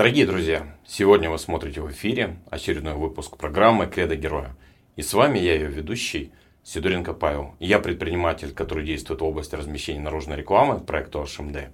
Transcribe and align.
Дорогие 0.00 0.24
друзья, 0.24 0.66
сегодня 0.86 1.28
вы 1.28 1.38
смотрите 1.38 1.82
в 1.82 1.90
эфире 1.90 2.38
очередной 2.48 2.94
выпуск 2.94 3.36
программы 3.36 3.86
«Кредо 3.86 4.16
героя». 4.16 4.56
И 4.96 5.02
с 5.02 5.12
вами 5.12 5.38
я, 5.38 5.52
ее 5.52 5.66
ведущий, 5.66 6.32
Сидоренко 6.64 7.12
Павел. 7.12 7.54
Я 7.60 7.80
предприниматель, 7.80 8.54
который 8.54 8.86
действует 8.86 9.20
в 9.20 9.24
области 9.24 9.56
размещения 9.56 10.00
наружной 10.00 10.38
рекламы 10.38 10.80
проекту 10.80 11.20
HMD. 11.20 11.68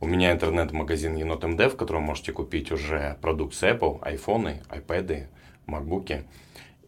У 0.00 0.06
меня 0.06 0.32
интернет-магазин 0.32 1.16
Енот 1.16 1.44
МД, 1.44 1.70
в 1.70 1.76
котором 1.76 2.04
можете 2.04 2.32
купить 2.32 2.72
уже 2.72 3.18
продукцию 3.20 3.76
Apple, 3.76 3.98
айфоны, 4.00 4.62
iPad, 4.70 5.26
макбуки. 5.66 6.24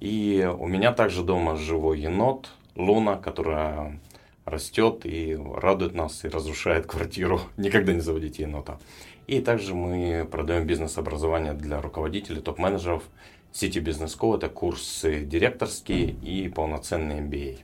И 0.01 0.51
у 0.59 0.67
меня 0.69 0.93
также 0.93 1.23
дома 1.23 1.57
живой 1.57 2.01
енот, 2.01 2.49
Луна, 2.77 3.17
которая 3.17 4.01
растет 4.47 5.03
и 5.05 5.39
радует 5.55 5.95
нас, 5.95 6.25
и 6.25 6.29
разрушает 6.29 6.87
квартиру. 6.87 7.43
Никогда 7.59 7.93
не 7.93 8.01
заводите 8.01 8.45
енота. 8.45 8.79
И 9.27 9.41
также 9.41 9.75
мы 9.75 10.27
продаем 10.31 10.67
бизнес-образование 10.67 11.53
для 11.55 11.81
руководителей, 11.81 12.41
топ-менеджеров. 12.41 13.05
Сети 13.53 13.79
Бизнес 13.79 14.17
School– 14.17 14.37
это 14.39 14.49
курсы 14.49 15.25
директорские 15.25 16.11
и 16.11 16.49
полноценный 16.49 17.21
MBA. 17.21 17.59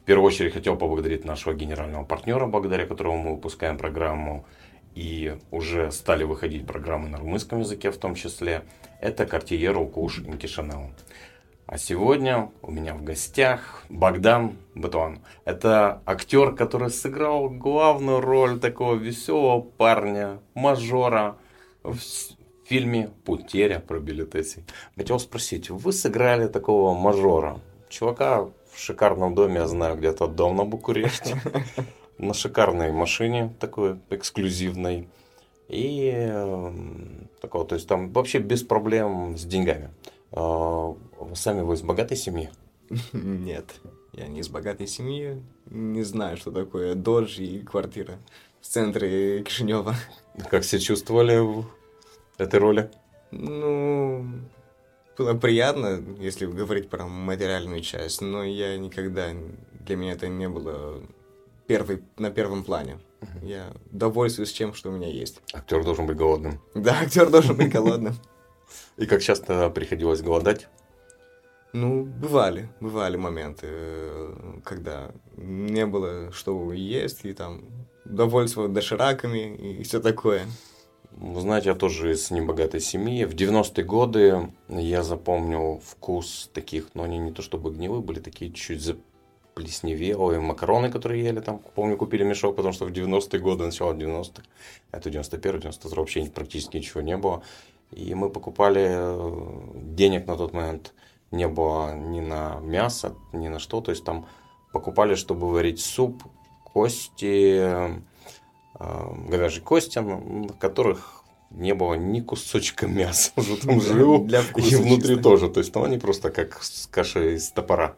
В 0.00 0.04
первую 0.04 0.26
очередь 0.26 0.54
хотел 0.54 0.76
поблагодарить 0.76 1.24
нашего 1.24 1.54
генерального 1.54 2.04
партнера, 2.04 2.46
благодаря 2.46 2.86
которому 2.86 3.22
мы 3.22 3.34
выпускаем 3.34 3.78
программу 3.78 4.44
и 4.94 5.36
уже 5.50 5.90
стали 5.92 6.24
выходить 6.24 6.66
программы 6.66 7.08
на 7.08 7.18
румынском 7.18 7.60
языке 7.60 7.90
в 7.90 7.98
том 7.98 8.14
числе. 8.14 8.64
Это 9.00 9.24
Cartier 9.24 9.88
Куш 9.90 10.18
Инки 10.20 10.46
Chanel. 10.46 10.90
А 11.66 11.78
сегодня 11.78 12.50
у 12.60 12.70
меня 12.70 12.94
в 12.94 13.02
гостях 13.02 13.84
Богдан 13.88 14.56
Батуан. 14.74 15.20
Это 15.44 16.02
актер, 16.04 16.54
который 16.54 16.90
сыграл 16.90 17.48
главную 17.48 18.20
роль 18.20 18.58
такого 18.58 18.96
веселого 18.96 19.60
парня, 19.60 20.40
мажора 20.54 21.36
в 21.82 21.96
фильме 22.64 23.10
«Путеря» 23.24 23.80
про 23.80 24.00
билетеси. 24.00 24.64
Хотел 24.96 25.18
спросить, 25.18 25.70
вы 25.70 25.92
сыграли 25.92 26.48
такого 26.48 26.94
мажора, 26.94 27.60
чувака 27.88 28.42
в 28.42 28.78
шикарном 28.78 29.34
доме, 29.34 29.56
я 29.56 29.66
знаю, 29.66 29.96
где-то 29.96 30.26
дом 30.26 30.56
на 30.56 30.64
Букуреште, 30.64 31.40
на 32.18 32.34
шикарной 32.34 32.92
машине 32.92 33.54
такой 33.60 33.98
эксклюзивной. 34.10 35.08
И 35.68 36.10
эм, 36.12 37.28
такого, 37.40 37.64
то 37.64 37.76
есть 37.76 37.88
там 37.88 38.12
вообще 38.12 38.40
без 38.40 38.62
проблем 38.62 39.38
с 39.38 39.44
деньгами. 39.44 39.90
А, 41.30 41.34
сами 41.34 41.62
вы 41.62 41.74
из 41.74 41.82
богатой 41.82 42.16
семьи? 42.16 42.50
Нет, 43.12 43.74
я 44.12 44.26
не 44.26 44.40
из 44.40 44.48
богатой 44.48 44.86
семьи. 44.86 45.42
Не 45.66 46.02
знаю, 46.02 46.36
что 46.36 46.50
такое 46.50 46.94
додж 46.94 47.38
и 47.40 47.60
квартира 47.60 48.18
в 48.60 48.66
центре 48.66 49.42
Кишинева. 49.42 49.94
Как 50.50 50.64
себя 50.64 50.80
чувствовали 50.80 51.38
в 51.38 51.66
этой 52.38 52.60
роли? 52.60 52.90
Ну, 53.30 54.26
было 55.16 55.34
приятно, 55.34 56.02
если 56.18 56.46
говорить 56.46 56.88
про 56.88 57.06
материальную 57.06 57.80
часть, 57.80 58.20
но 58.20 58.44
я 58.44 58.76
никогда, 58.76 59.30
для 59.86 59.96
меня 59.96 60.12
это 60.12 60.28
не 60.28 60.48
было 60.48 61.02
первый, 61.66 62.02
на 62.18 62.30
первом 62.30 62.64
плане. 62.64 62.98
Я 63.42 63.72
довольствуюсь 63.90 64.52
тем, 64.52 64.74
что 64.74 64.90
у 64.90 64.92
меня 64.92 65.08
есть. 65.08 65.40
Актер 65.52 65.84
должен 65.84 66.06
быть 66.06 66.16
голодным. 66.16 66.60
Да, 66.74 67.00
актер 67.00 67.30
должен 67.30 67.56
быть 67.56 67.72
голодным. 67.72 68.16
И 68.96 69.06
как 69.06 69.22
часто 69.22 69.70
приходилось 69.70 70.22
голодать? 70.22 70.68
Ну, 71.72 72.04
бывали, 72.04 72.68
бывали 72.80 73.16
моменты, 73.16 73.66
э, 73.70 74.60
когда 74.62 75.10
не 75.36 75.86
было 75.86 76.30
что 76.30 76.72
есть, 76.72 77.24
и 77.24 77.32
там 77.32 77.62
довольство 78.04 78.68
дошираками 78.68 79.56
и 79.56 79.82
все 79.82 80.00
такое. 80.00 80.42
Вы 81.12 81.40
знаете, 81.40 81.70
я 81.70 81.74
тоже 81.74 82.12
из 82.12 82.30
небогатой 82.30 82.80
семьи. 82.80 83.24
В 83.24 83.34
90-е 83.34 83.84
годы 83.84 84.50
я 84.68 85.02
запомнил 85.02 85.80
вкус 85.84 86.50
таких, 86.52 86.88
но 86.94 87.04
они 87.04 87.18
не 87.18 87.32
то 87.32 87.40
чтобы 87.40 87.70
гнилые, 87.70 88.02
были 88.02 88.20
такие 88.20 88.52
чуть 88.52 88.82
заплесневелые 88.82 90.40
макароны, 90.40 90.90
которые 90.90 91.24
ели 91.24 91.40
там. 91.40 91.58
Помню, 91.74 91.96
купили 91.96 92.22
мешок, 92.22 92.56
потому 92.56 92.74
что 92.74 92.84
в 92.84 92.92
90-е 92.92 93.40
годы, 93.40 93.64
начало 93.64 93.94
90-х, 93.94 94.42
это 94.90 95.08
91-й, 95.08 95.60
92 95.60 95.96
вообще 95.96 96.24
практически 96.26 96.76
ничего 96.76 97.00
не 97.00 97.16
было. 97.16 97.42
И 97.92 98.14
мы 98.14 98.30
покупали 98.30 98.88
э, 98.90 99.62
денег 99.74 100.26
на 100.26 100.36
тот 100.36 100.52
момент 100.52 100.94
не 101.32 101.48
было 101.48 101.94
ни 101.94 102.20
на 102.20 102.60
мясо, 102.60 103.16
ни 103.32 103.48
на 103.48 103.58
что. 103.58 103.80
То 103.80 103.90
есть 103.90 104.04
там 104.04 104.26
покупали, 104.72 105.14
чтобы 105.14 105.50
варить 105.50 105.80
суп, 105.80 106.22
кости, 106.64 107.58
э, 107.58 108.00
говяжьи 109.28 109.60
кости, 109.60 110.00
которых 110.60 111.24
не 111.50 111.74
было 111.74 111.94
ни 111.94 112.20
кусочка 112.20 112.86
мяса 112.86 113.32
уже 113.36 113.56
там 113.56 113.80
жил. 113.80 114.24
Для 114.24 114.42
вкуса, 114.42 114.68
и 114.68 114.76
внутри 114.76 115.16
чисто. 115.16 115.22
тоже. 115.22 115.48
То 115.50 115.60
есть 115.60 115.72
там 115.72 115.84
они 115.84 115.98
просто 115.98 116.30
как 116.30 116.62
с 116.62 116.86
кашей 116.86 117.34
из 117.36 117.50
топора 117.50 117.96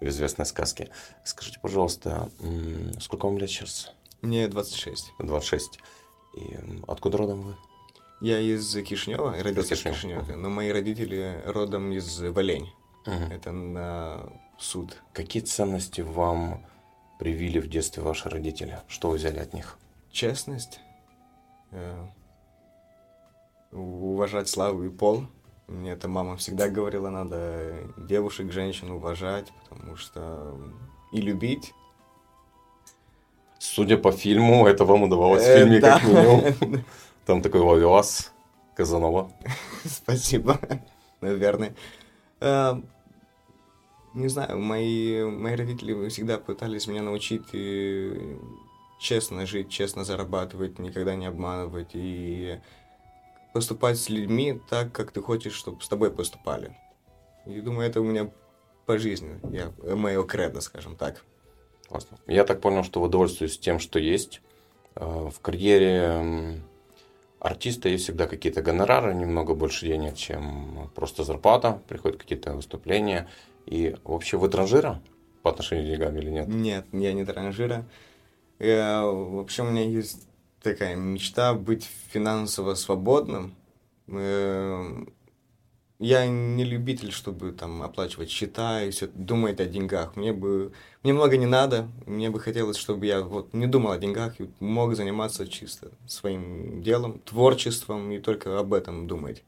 в 0.00 0.06
известной 0.06 0.46
сказке. 0.46 0.90
Скажите, 1.24 1.58
пожалуйста, 1.60 2.30
сколько 3.00 3.26
вам 3.26 3.38
лет 3.38 3.50
сейчас? 3.50 3.92
Мне 4.22 4.48
26. 4.48 5.12
26. 5.18 5.78
И 6.36 6.58
откуда 6.86 7.18
родом 7.18 7.42
вы? 7.42 7.56
Я 8.20 8.40
из 8.40 8.74
Кишинева, 8.82 9.36
родился 9.42 9.76
в 9.76 9.82
Кишиневе, 9.82 10.34
но 10.34 10.50
мои 10.50 10.70
родители 10.70 11.40
родом 11.46 11.92
из 11.92 12.20
Валень. 12.20 12.68
Угу. 13.06 13.32
Это 13.32 13.52
на 13.52 14.32
суд. 14.58 15.00
Какие 15.12 15.42
ценности 15.42 16.00
вам 16.00 16.66
привили 17.18 17.60
в 17.60 17.68
детстве 17.68 18.02
ваши 18.02 18.28
родители? 18.28 18.80
Что 18.88 19.10
вы 19.10 19.16
взяли 19.16 19.38
от 19.38 19.54
них? 19.54 19.78
Честность, 20.10 20.80
э, 21.70 22.06
уважать 23.72 24.48
славу 24.48 24.84
и 24.84 24.90
пол. 24.90 25.26
Мне 25.68 25.92
это 25.92 26.08
мама 26.08 26.36
всегда 26.36 26.68
говорила, 26.68 27.10
надо 27.10 27.74
девушек, 27.96 28.50
женщин 28.50 28.90
уважать, 28.90 29.52
потому 29.68 29.96
что 29.96 30.58
и 31.12 31.20
любить. 31.20 31.72
Судя 33.60 33.96
по 33.96 34.12
фильму, 34.12 34.66
это 34.66 34.84
вам 34.84 35.04
удавалось 35.04 35.44
в 35.44 35.46
э, 35.46 35.58
фильме 35.58 35.80
как 35.80 36.02
минимум. 36.02 36.84
Там 37.28 37.42
такой 37.42 37.60
ловелас 37.60 38.32
Казанова. 38.74 39.30
Спасибо, 39.84 40.58
наверное. 41.20 41.74
А, 42.40 42.80
не 44.14 44.28
знаю, 44.28 44.58
мои, 44.58 45.24
мои 45.24 45.54
родители 45.54 46.08
всегда 46.08 46.38
пытались 46.38 46.86
меня 46.86 47.02
научить 47.02 47.44
э, 47.52 48.38
честно 48.98 49.44
жить, 49.44 49.68
честно 49.68 50.04
зарабатывать, 50.04 50.78
никогда 50.78 51.16
не 51.16 51.26
обманывать 51.26 51.90
и 51.92 52.60
поступать 53.52 53.98
с 53.98 54.08
людьми 54.08 54.58
так, 54.70 54.92
как 54.92 55.10
ты 55.10 55.20
хочешь, 55.20 55.52
чтобы 55.52 55.82
с 55.82 55.88
тобой 55.88 56.10
поступали. 56.10 56.74
И 57.44 57.60
думаю, 57.60 57.90
это 57.90 58.00
у 58.00 58.04
меня 58.04 58.30
по 58.86 58.96
жизни, 58.96 59.38
я, 59.54 59.70
мое 59.94 60.24
кредо, 60.24 60.62
скажем 60.62 60.96
так. 60.96 61.22
Классно. 61.90 62.16
Я 62.26 62.44
так 62.44 62.62
понял, 62.62 62.84
что 62.84 63.02
вы 63.02 63.10
довольствуетесь 63.10 63.58
тем, 63.58 63.80
что 63.80 63.98
есть. 63.98 64.40
А, 64.94 65.28
в 65.28 65.40
карьере 65.40 66.62
артиста 67.40 67.88
есть 67.88 68.04
всегда 68.04 68.26
какие-то 68.26 68.62
гонорары, 68.62 69.14
немного 69.14 69.54
больше 69.54 69.86
денег, 69.86 70.16
чем 70.16 70.90
просто 70.94 71.24
зарплата, 71.24 71.80
приходят 71.88 72.18
какие-то 72.18 72.54
выступления. 72.54 73.28
И 73.66 73.96
вообще 74.04 74.36
вы 74.36 74.48
транжира 74.48 75.00
по 75.42 75.50
отношению 75.50 75.86
к 75.86 75.88
деньгам 75.90 76.16
или 76.16 76.30
нет? 76.30 76.48
Нет, 76.48 76.86
я 76.92 77.12
не 77.12 77.24
транжира. 77.24 77.84
Я, 78.58 79.02
вообще 79.04 79.62
у 79.62 79.70
меня 79.70 79.84
есть 79.84 80.26
такая 80.62 80.96
мечта 80.96 81.54
быть 81.54 81.88
финансово 82.10 82.74
свободным. 82.74 83.54
Я 85.98 86.28
не 86.28 86.62
любитель, 86.62 87.10
чтобы 87.10 87.50
там 87.50 87.82
оплачивать 87.82 88.30
счета 88.30 88.84
и 88.84 88.90
все 88.90 89.08
думать 89.08 89.58
о 89.60 89.66
деньгах. 89.66 90.14
Мне 90.14 90.32
бы 90.32 90.72
мне 91.02 91.12
много 91.12 91.36
не 91.36 91.46
надо. 91.46 91.88
Мне 92.06 92.30
бы 92.30 92.38
хотелось, 92.38 92.76
чтобы 92.76 93.06
я 93.06 93.20
вот 93.20 93.52
не 93.52 93.66
думал 93.66 93.90
о 93.90 93.98
деньгах 93.98 94.40
и 94.40 94.48
мог 94.60 94.94
заниматься 94.94 95.48
чисто 95.48 95.90
своим 96.06 96.82
делом, 96.82 97.18
творчеством 97.18 98.12
и 98.12 98.20
только 98.20 98.60
об 98.60 98.74
этом 98.74 99.08
думать. 99.08 99.42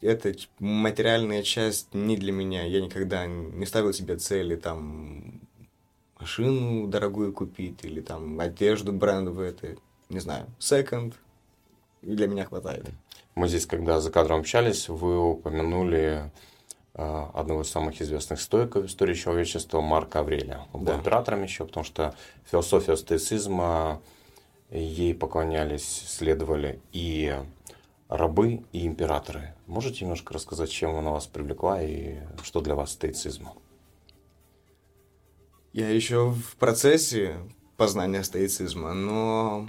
Это 0.00 0.32
материальная 0.60 1.42
часть 1.42 1.92
не 1.92 2.16
для 2.16 2.32
меня. 2.32 2.64
Я 2.64 2.80
никогда 2.80 3.26
не 3.26 3.66
ставил 3.66 3.92
себе 3.92 4.16
цели 4.18 4.54
там 4.54 5.40
машину 6.20 6.86
дорогую 6.86 7.32
купить 7.32 7.84
или 7.84 8.00
там 8.00 8.38
одежду 8.38 8.92
брендовую. 8.92 9.48
Это, 9.48 9.76
не 10.08 10.20
знаю, 10.20 10.46
секонд. 10.60 11.14
Для 12.02 12.28
меня 12.28 12.44
хватает. 12.44 12.84
Мы 13.36 13.48
здесь, 13.48 13.66
когда 13.66 14.00
за 14.00 14.10
кадром 14.10 14.40
общались, 14.40 14.88
вы 14.88 15.20
упомянули 15.20 16.30
э, 16.94 17.26
одного 17.34 17.62
из 17.62 17.68
самых 17.68 18.00
известных 18.00 18.40
стоиков 18.40 18.84
в 18.84 18.86
истории 18.86 19.12
человечества 19.12 19.82
Марка 19.82 20.20
Аврелия. 20.20 20.66
Он 20.72 20.80
был 20.80 20.92
да. 20.94 20.98
императором 20.98 21.42
еще, 21.42 21.66
потому 21.66 21.84
что 21.84 22.14
философия 22.50 22.96
стоицизма, 22.96 24.00
ей 24.70 25.14
поклонялись, 25.14 25.86
следовали 26.08 26.80
и 26.92 27.38
рабы, 28.08 28.64
и 28.72 28.86
императоры. 28.86 29.54
Можете 29.66 30.06
немножко 30.06 30.32
рассказать, 30.32 30.70
чем 30.70 30.96
она 30.96 31.10
вас 31.10 31.26
привлекла 31.26 31.82
и 31.82 32.16
что 32.42 32.62
для 32.62 32.74
вас 32.74 32.92
стоицизм? 32.92 33.50
Я 35.74 35.90
еще 35.90 36.30
в 36.30 36.56
процессе 36.56 37.36
познания 37.76 38.24
стоицизма, 38.24 38.94
но 38.94 39.68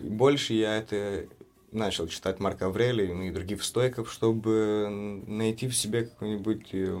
больше 0.00 0.54
я 0.54 0.76
это 0.76 1.28
начал 1.72 2.08
читать 2.08 2.40
Марка 2.40 2.66
Аврелия 2.66 3.12
ну, 3.12 3.22
и 3.22 3.30
других 3.30 3.62
стойков, 3.62 4.12
чтобы 4.12 5.22
найти 5.26 5.68
в 5.68 5.76
себе 5.76 6.04
какую-нибудь 6.04 6.68
э, 6.72 6.98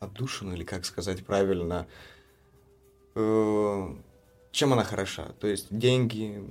отдушину, 0.00 0.54
или 0.54 0.64
как 0.64 0.84
сказать 0.84 1.24
правильно, 1.24 1.86
э, 3.14 3.94
чем 4.50 4.72
она 4.72 4.84
хороша. 4.84 5.28
То 5.40 5.46
есть 5.46 5.66
деньги 5.70 6.44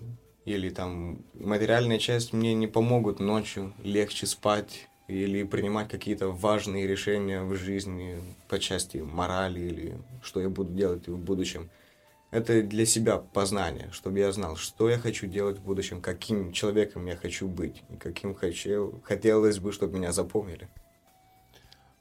или 0.45 0.69
там 0.69 1.23
материальная 1.33 1.99
часть 1.99 2.33
мне 2.33 2.53
не 2.53 2.67
помогут 2.67 3.19
ночью 3.19 3.73
легче 3.83 4.25
спать 4.25 4.87
или 5.07 5.43
принимать 5.43 5.89
какие-то 5.89 6.29
важные 6.29 6.87
решения 6.87 7.43
в 7.43 7.55
жизни 7.55 8.19
по 8.47 8.57
части 8.59 8.97
морали 8.97 9.59
или 9.59 9.97
что 10.23 10.39
я 10.39 10.49
буду 10.49 10.73
делать 10.73 11.07
в 11.07 11.17
будущем. 11.17 11.69
Это 12.31 12.63
для 12.63 12.85
себя 12.85 13.17
познание, 13.17 13.89
чтобы 13.91 14.19
я 14.19 14.31
знал, 14.31 14.55
что 14.55 14.89
я 14.89 14.97
хочу 14.97 15.27
делать 15.27 15.57
в 15.57 15.63
будущем, 15.63 16.01
каким 16.01 16.53
человеком 16.53 17.05
я 17.05 17.17
хочу 17.17 17.47
быть, 17.47 17.83
и 17.89 17.97
каким 17.97 18.33
хочу, 18.33 19.01
хотелось 19.03 19.59
бы, 19.59 19.73
чтобы 19.73 19.97
меня 19.97 20.13
запомнили. 20.13 20.69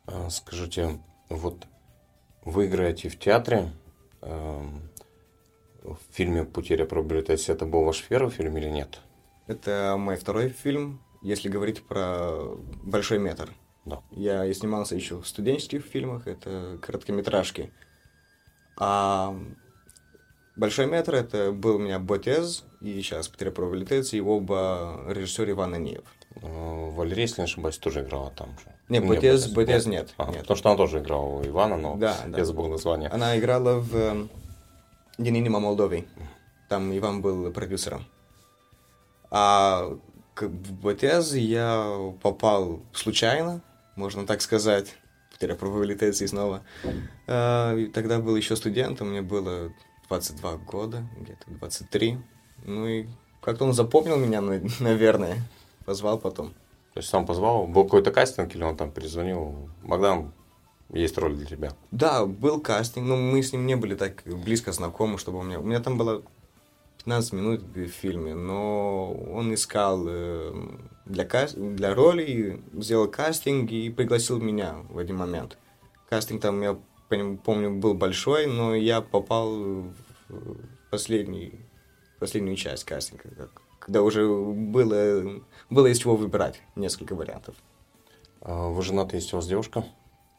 А, 0.07 0.31
скажите, 0.31 1.01
вот 1.29 1.67
вы 2.45 2.67
играете 2.67 3.09
в 3.09 3.19
театре, 3.19 3.73
в 4.21 5.99
фильме 6.13 6.45
«Потеря 6.45 6.85
приобретается». 6.85 7.53
Это 7.53 7.67
был 7.67 7.85
ваш 7.85 8.05
первый 8.05 8.31
фильм 8.31 8.57
или 8.57 8.69
нет? 8.69 9.01
Это 9.47 9.97
мой 9.99 10.17
второй 10.17 10.51
фильм, 10.51 11.01
если 11.23 11.49
говорить 11.49 11.83
про 11.83 12.55
большой 12.85 13.19
метр. 13.19 13.51
Да. 13.85 14.03
Я 14.11 14.53
снимался 14.55 14.95
еще 14.95 15.21
в 15.21 15.27
студенческих 15.27 15.85
фильмах, 15.85 16.29
это 16.29 16.79
короткометражки. 16.83 17.73
А 18.77 19.37
большой 20.61 20.87
метр 20.87 21.15
это 21.15 21.51
был 21.51 21.77
у 21.77 21.79
меня 21.79 21.99
Ботез 21.99 22.65
и 22.81 23.01
сейчас 23.01 23.29
приобретается, 23.29 24.17
и 24.17 24.21
оба 24.21 25.05
режиссер 25.09 25.51
Иван 25.51 25.75
Аниев. 25.75 26.05
Э, 26.37 26.91
Валерия, 26.93 27.23
если 27.23 27.41
не 27.41 27.45
ошибаюсь, 27.47 27.79
тоже 27.79 28.03
играла 28.03 28.31
там 28.31 28.51
же. 28.59 28.67
Не, 28.89 29.01
Ботез, 29.01 29.49
Ботез 29.49 29.87
нет. 29.87 30.03
нет. 30.03 30.15
А, 30.19 30.31
нет. 30.31 30.43
Потому 30.43 30.57
что 30.57 30.69
она 30.69 30.77
тоже 30.77 30.99
играла 30.99 31.25
у 31.25 31.45
Ивана, 31.45 31.77
но 31.77 31.97
да, 31.97 32.17
я 32.27 32.31
да. 32.31 32.45
забыл 32.45 32.69
название. 32.69 33.09
Она 33.09 33.39
играла 33.39 33.81
в 33.81 33.97
э, 33.97 34.27
Денинима 35.19 35.61
Молдове. 35.61 36.05
Там 36.69 36.97
Иван 36.97 37.23
был 37.23 37.51
продюсером. 37.53 38.05
А 39.31 39.97
в 40.39 40.73
Ботез 40.73 41.35
я 41.35 42.13
попал 42.23 42.81
случайно, 42.93 43.63
можно 43.97 44.27
так 44.27 44.43
сказать. 44.43 44.95
Потеря 45.33 45.55
probability 45.55 46.27
снова. 46.27 46.63
А, 47.27 47.75
и 47.75 47.87
тогда 47.87 48.19
был 48.19 48.37
еще 48.37 48.57
студентом, 48.57 49.11
мне 49.11 49.23
было 49.23 49.73
22 50.11 50.57
года, 50.57 51.09
где-то 51.17 51.45
23. 51.47 52.19
Ну 52.67 52.87
и 52.87 53.07
как-то 53.41 53.65
он 53.65 53.73
запомнил 53.73 54.17
меня, 54.17 54.41
наверное. 54.81 55.37
Позвал 55.87 56.19
потом. 56.19 56.49
То 56.93 56.99
есть 56.99 57.09
сам 57.09 57.25
позвал? 57.27 57.69
Был 57.69 57.85
какой-то 57.85 58.11
кастинг 58.11 58.55
или 58.55 58.65
он 58.65 58.77
там 58.77 58.91
перезвонил? 58.91 59.71
Богдан, 59.85 60.33
есть 60.93 61.17
роль 61.17 61.37
для 61.37 61.47
тебя? 61.47 61.73
Да, 61.93 62.27
был 62.27 62.61
кастинг, 62.61 63.07
но 63.07 63.17
мы 63.17 63.41
с 63.41 63.53
ним 63.53 63.67
не 63.67 63.77
были 63.77 63.95
так 63.95 64.23
близко 64.25 64.73
знакомы, 64.73 65.17
чтобы 65.17 65.39
у 65.39 65.43
меня... 65.43 65.61
У 65.61 65.63
меня 65.63 65.79
там 65.79 65.97
было 65.97 66.23
15 67.05 67.33
минут 67.33 67.63
в 67.63 67.87
фильме, 67.87 68.35
но 68.35 69.13
он 69.13 69.55
искал 69.55 70.05
э, 70.09 70.53
для, 71.07 71.25
каст... 71.25 71.55
для 71.57 71.95
роли, 71.95 72.61
сделал 72.75 73.07
кастинг 73.07 73.71
и 73.71 73.89
пригласил 73.91 74.41
меня 74.41 74.75
в 74.89 74.99
один 74.99 75.17
момент. 75.17 75.57
Кастинг 76.09 76.43
там, 76.43 76.61
я 76.61 76.77
помню, 77.11 77.75
был 77.79 77.95
большой, 77.95 78.47
но 78.47 78.75
я 78.75 79.01
попал 79.01 79.51
в 80.29 80.57
последний, 80.91 81.61
последнюю 82.19 82.57
часть 82.57 82.85
кастинга, 82.85 83.51
когда 83.79 84.03
уже 84.03 84.27
было, 84.29 85.43
было 85.69 85.87
из 85.87 85.99
чего 85.99 86.17
выбирать, 86.17 86.61
несколько 86.77 87.15
вариантов. 87.15 87.57
А 88.41 88.69
вы 88.69 88.83
женаты, 88.83 89.17
есть 89.17 89.33
у 89.33 89.37
вас 89.37 89.47
девушка? 89.47 89.85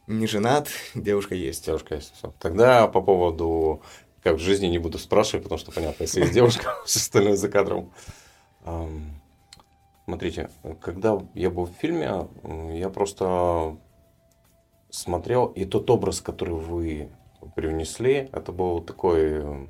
Не 0.06 0.26
женат, 0.26 0.68
девушка 0.94 1.34
есть. 1.34 1.64
Девушка 1.64 1.94
есть, 1.96 2.12
все. 2.14 2.32
Тогда 2.40 2.88
по 2.88 3.00
поводу, 3.00 3.82
как 4.22 4.36
в 4.36 4.40
жизни 4.40 4.66
не 4.66 4.78
буду 4.78 4.98
спрашивать, 4.98 5.44
потому 5.44 5.58
что 5.58 5.70
понятно, 5.70 6.02
если 6.02 6.20
есть 6.20 6.32
девушка, 6.32 6.74
все 6.84 6.98
остальное 6.98 7.36
за 7.36 7.48
кадром. 7.48 7.92
Смотрите, 10.04 10.50
когда 10.80 11.20
я 11.34 11.50
был 11.50 11.66
в 11.66 11.72
фильме, 11.80 12.26
я 12.74 12.88
просто 12.88 13.76
смотрел, 14.92 15.46
и 15.46 15.64
тот 15.64 15.90
образ, 15.90 16.20
который 16.20 16.54
вы 16.54 17.08
привнесли, 17.56 18.28
это 18.30 18.52
был 18.52 18.82
такой 18.82 19.68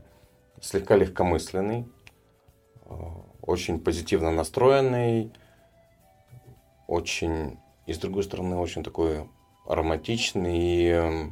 слегка 0.61 0.97
легкомысленный, 0.97 1.87
очень 3.41 3.81
позитивно 3.81 4.31
настроенный, 4.31 5.33
очень, 6.89 7.59
и 7.87 7.93
с 7.93 7.99
другой 7.99 8.25
стороны, 8.25 8.57
очень 8.57 8.83
такой 8.83 9.29
ароматичный 9.67 10.59
и 10.59 11.31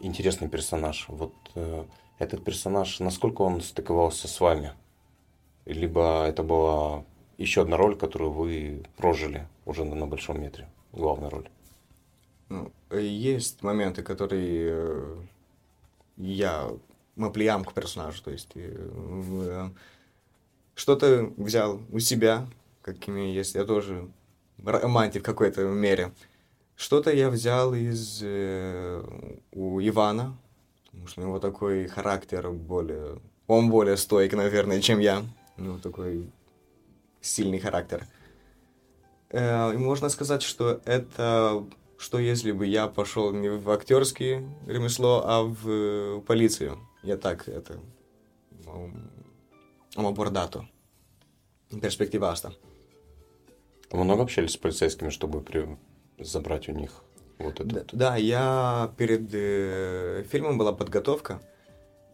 интересный 0.00 0.48
персонаж. 0.48 1.06
Вот 1.08 1.34
э, 1.54 1.84
этот 2.18 2.42
персонаж, 2.42 2.98
насколько 3.00 3.42
он 3.42 3.60
стыковался 3.60 4.28
с 4.28 4.40
вами? 4.40 4.72
Либо 5.66 6.24
это 6.24 6.42
была 6.42 7.04
еще 7.38 7.62
одна 7.62 7.76
роль, 7.76 7.96
которую 7.96 8.30
вы 8.30 8.82
прожили 8.96 9.46
уже 9.66 9.84
на 9.84 10.06
большом 10.06 10.40
метре, 10.40 10.68
главная 10.92 11.30
роль? 11.30 11.48
Ну, 12.48 12.72
есть 12.90 13.62
моменты, 13.62 14.02
которые 14.02 14.68
э, 14.70 15.16
я 16.16 16.70
мы 17.16 17.32
плеям 17.32 17.64
к 17.64 17.72
персонажу, 17.72 18.22
то 18.22 18.30
есть 18.30 18.50
э, 18.54 19.70
что-то 20.74 21.32
взял 21.36 21.80
у 21.90 21.98
себя, 21.98 22.46
какими 22.82 23.20
есть, 23.20 23.54
я 23.54 23.64
тоже 23.64 24.08
романтик 24.62 25.22
в 25.22 25.24
какой-то 25.24 25.62
мере. 25.62 26.12
Что-то 26.76 27.10
я 27.10 27.30
взял 27.30 27.74
из 27.74 28.20
э, 28.22 29.02
у 29.52 29.80
Ивана, 29.80 30.36
потому 30.90 31.06
что 31.06 31.20
у 31.22 31.24
него 31.24 31.38
такой 31.38 31.88
характер 31.88 32.50
более... 32.50 33.18
Он 33.46 33.70
более 33.70 33.96
стойкий, 33.96 34.36
наверное, 34.36 34.80
чем 34.80 34.98
я. 34.98 35.24
Ну, 35.56 35.78
такой 35.78 36.30
сильный 37.22 37.60
характер. 37.60 38.06
Э, 39.30 39.72
и 39.72 39.78
можно 39.78 40.10
сказать, 40.10 40.42
что 40.42 40.82
это 40.84 41.64
что 41.98 42.18
если 42.18 42.52
бы 42.52 42.66
я 42.66 42.88
пошел 42.88 43.32
не 43.32 43.48
в 43.48 43.70
актерское 43.70 44.44
ремесло, 44.66 45.22
а 45.24 45.42
в 45.42 45.68
э, 45.68 46.20
полицию. 46.26 46.78
Я 47.02 47.16
так 47.16 47.48
это 47.48 47.80
abordat-o 49.96 50.66
перспектива 51.80 52.30
asta. 52.30 52.52
Много 53.92 54.22
общались 54.22 54.52
с 54.52 54.56
полицейскими, 54.56 55.10
чтобы 55.10 55.40
при... 55.40 55.78
забрать 56.18 56.68
у 56.68 56.72
них 56.72 57.02
вот 57.38 57.60
это? 57.60 57.68
Да, 57.68 57.84
да 57.92 58.16
я 58.16 58.92
перед 58.96 59.28
э, 59.32 60.24
фильмом 60.30 60.58
была 60.58 60.72
подготовка, 60.72 61.40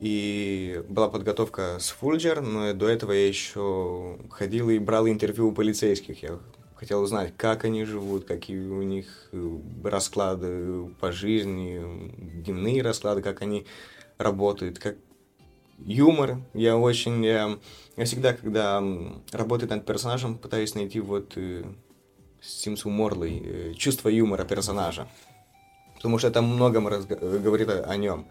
и 0.00 0.82
была 0.88 1.08
подготовка 1.08 1.78
с 1.78 1.90
Фульджер, 1.90 2.40
но 2.40 2.72
до 2.72 2.88
этого 2.88 3.12
я 3.12 3.26
еще 3.26 4.18
ходил 4.30 4.68
и 4.68 4.78
брал 4.78 5.06
интервью 5.06 5.48
у 5.48 5.52
полицейских. 5.52 6.22
Я 6.22 6.40
хотел 6.82 7.00
узнать, 7.00 7.32
как 7.36 7.64
они 7.64 7.84
живут, 7.84 8.24
какие 8.24 8.58
у 8.58 8.82
них 8.82 9.28
э, 9.30 9.58
расклады 9.84 10.86
по 10.98 11.12
жизни, 11.12 11.80
дневные 12.42 12.82
расклады, 12.82 13.22
как 13.22 13.40
они 13.40 13.66
работают, 14.18 14.80
как 14.80 14.96
юмор. 15.78 16.38
Я 16.54 16.76
очень... 16.76 17.24
Я, 17.24 17.56
я 17.96 18.04
всегда, 18.04 18.32
когда 18.32 18.82
работаю 19.30 19.70
над 19.70 19.86
персонажем, 19.86 20.36
пытаюсь 20.36 20.74
найти 20.74 20.98
вот 20.98 21.34
э, 21.36 21.62
Морлой 22.84 23.40
э, 23.44 23.74
чувство 23.74 24.08
юмора 24.08 24.44
персонажа. 24.44 25.06
Потому 25.94 26.18
что 26.18 26.26
это 26.26 26.42
многом 26.42 26.88
разго- 26.88 27.38
говорит 27.38 27.68
о, 27.68 27.84
о 27.84 27.96
нем. 27.96 28.26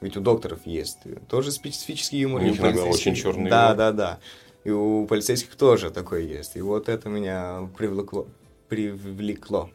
Ведь 0.00 0.16
у 0.16 0.20
докторов 0.20 0.64
есть 0.64 0.98
тоже 1.28 1.50
специфический 1.50 2.18
юмор. 2.18 2.42
У 2.42 2.44
них 2.44 2.60
иногда 2.60 2.84
очень 2.84 3.16
черный 3.16 3.50
Да, 3.50 3.70
юмор. 3.70 3.76
да, 3.76 3.92
да. 3.92 4.18
И 4.66 4.70
у 4.72 5.06
полицейских 5.06 5.54
тоже 5.54 5.92
такое 5.92 6.22
есть. 6.22 6.56
И 6.56 6.60
вот 6.60 6.88
это 6.88 7.08
меня 7.08 7.70
привлекло. 7.78 8.26
привлекло. 8.68 9.70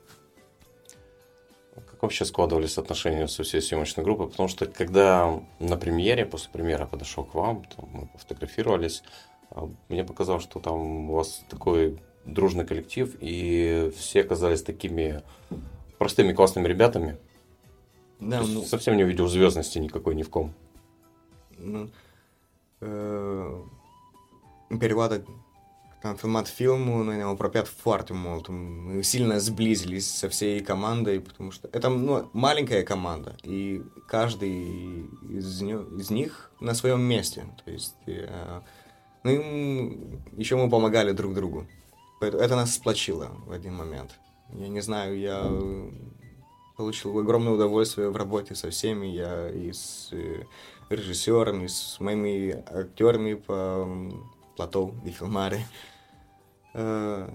Как 1.74 2.04
вообще 2.04 2.26
складывались 2.26 2.78
отношения 2.78 3.30
со 3.30 3.44
всей 3.44 3.62
съемочной 3.62 4.04
группой? 4.04 4.28
Потому 4.28 4.50
что 4.50 4.66
когда 4.66 5.42
на 5.60 5.78
премьере, 5.78 6.26
после 6.26 6.52
премьеры 6.52 6.88
подошел 6.88 7.24
к 7.24 7.34
вам, 7.36 7.64
там, 7.74 7.90
мы 7.94 8.10
фотографировались, 8.18 9.02
а, 9.52 9.70
мне 9.88 10.04
показалось, 10.04 10.44
что 10.44 10.60
там 10.60 11.10
у 11.10 11.16
вас 11.16 11.42
такой 11.50 11.98
дружный 12.26 12.66
коллектив, 12.66 13.16
и 13.22 13.94
все 13.96 14.20
оказались 14.20 14.62
такими 14.62 15.24
простыми 16.00 16.34
классными 16.34 16.68
ребятами. 16.68 17.18
Да, 18.20 18.42
ну... 18.42 18.62
Совсем 18.64 18.98
не 18.98 19.06
увидел 19.06 19.30
звездности 19.30 19.78
никакой 19.78 20.16
ни 20.16 20.24
в 20.24 20.30
ком. 20.30 20.54
Ну, 21.58 21.90
э, 22.82 23.62
перевода 24.80 25.24
там 26.02 26.18
формат 26.18 26.48
фильму, 26.48 27.04
ну, 27.04 27.12
его 27.12 27.36
пропят 27.36 27.68
foarte 27.68 28.10
mult. 28.10 28.52
Мы 28.52 29.04
сильно 29.04 29.40
сблизились 29.40 30.10
со 30.10 30.30
всей 30.30 30.60
командой, 30.62 31.20
потому 31.20 31.52
что 31.52 31.70
это 31.72 31.90
ну, 31.90 32.30
маленькая 32.34 32.84
команда, 32.84 33.38
и 33.44 33.84
каждый 34.08 35.06
из, 35.30 35.62
из 35.62 36.10
них 36.10 36.52
на 36.60 36.74
своем 36.74 37.02
месте. 37.02 37.46
То 37.64 37.72
есть 37.72 37.96
э, 38.08 38.62
Ну, 39.24 39.32
еще 40.36 40.56
мы 40.56 40.70
помогали 40.70 41.12
друг 41.12 41.36
другу. 41.36 41.68
Это 42.22 42.56
нас 42.56 42.74
сплочило 42.74 43.32
в 43.46 43.52
один 43.52 43.76
момент. 43.76 44.20
Я 44.54 44.68
не 44.68 44.82
знаю, 44.82 45.20
я 45.20 45.48
получил 46.76 47.18
огромное 47.20 47.54
удовольствие 47.54 48.10
в 48.10 48.16
работе 48.16 48.56
со 48.56 48.72
всеми. 48.72 49.06
Я 49.08 49.50
и 49.50 49.72
с 49.72 50.10
э, 50.12 50.44
режиссерами, 50.90 51.68
с 51.68 52.00
моими 52.00 52.64
актерами 52.68 53.36
по 53.36 53.88
плато 54.56 54.94
и. 55.06 55.14
Э, 56.74 57.30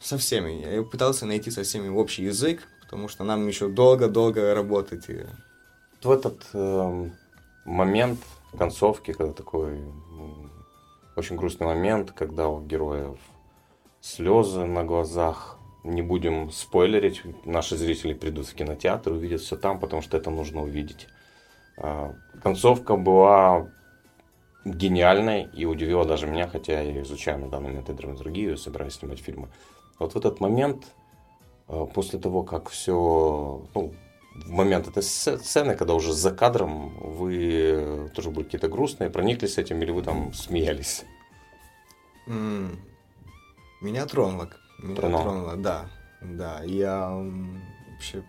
со 0.00 0.18
всеми. 0.18 0.74
Я 0.76 0.82
пытался 0.82 1.26
найти 1.26 1.50
со 1.50 1.62
всеми 1.62 1.88
общий 1.88 2.24
язык, 2.24 2.66
потому 2.82 3.08
что 3.08 3.24
нам 3.24 3.46
еще 3.46 3.68
долго-долго 3.68 4.54
работать. 4.54 5.06
В 6.02 6.10
этот 6.10 6.46
э, 6.52 7.10
момент 7.64 8.20
концовки, 8.56 9.12
когда 9.12 9.32
такой 9.32 9.82
очень 11.16 11.36
грустный 11.36 11.66
момент, 11.66 12.12
когда 12.12 12.48
у 12.48 12.64
героев 12.64 13.18
слезы 14.00 14.64
на 14.64 14.84
глазах. 14.84 15.56
Не 15.84 16.02
будем 16.02 16.50
спойлерить, 16.50 17.22
наши 17.44 17.76
зрители 17.76 18.12
придут 18.12 18.46
в 18.46 18.54
кинотеатр, 18.54 19.12
увидят 19.12 19.40
все 19.40 19.56
там, 19.56 19.78
потому 19.78 20.02
что 20.02 20.16
это 20.16 20.30
нужно 20.30 20.62
увидеть. 20.62 21.06
А, 21.76 22.14
концовка 22.42 22.96
была 22.96 23.70
гениальной 24.64 25.48
и 25.54 25.64
удивила 25.64 26.04
даже 26.04 26.26
меня, 26.26 26.48
хотя 26.48 26.80
я 26.80 27.02
изучаю 27.02 27.38
на 27.38 27.48
данный 27.48 27.68
момент 27.68 27.88
и 27.90 27.92
драматургию, 27.92 28.56
собираюсь 28.56 28.94
снимать 28.94 29.20
фильмы. 29.20 29.48
Вот 29.98 30.14
в 30.14 30.16
этот 30.16 30.40
момент, 30.40 30.86
а, 31.66 31.86
после 31.86 32.18
того, 32.18 32.42
как 32.42 32.68
все, 32.68 33.62
ну, 33.74 33.94
в 34.34 34.50
момент 34.50 34.88
этой 34.88 35.02
сцены, 35.02 35.74
когда 35.74 35.94
уже 35.94 36.12
за 36.12 36.30
кадром 36.30 36.96
вы 36.98 38.10
тоже 38.14 38.30
были 38.30 38.44
какие-то 38.44 38.68
грустные, 38.68 39.10
прониклись 39.10 39.58
этим 39.58 39.82
или 39.82 39.90
вы 39.90 40.02
там 40.02 40.32
смеялись? 40.32 41.04
Меня 42.26 44.06
тронуло. 44.06 44.50
Меня 44.78 44.96
тронуло, 44.96 45.22
тронуло 45.22 45.56
да. 45.56 45.90
Да, 46.20 46.62
я 46.64 47.10
вообще... 47.10 48.22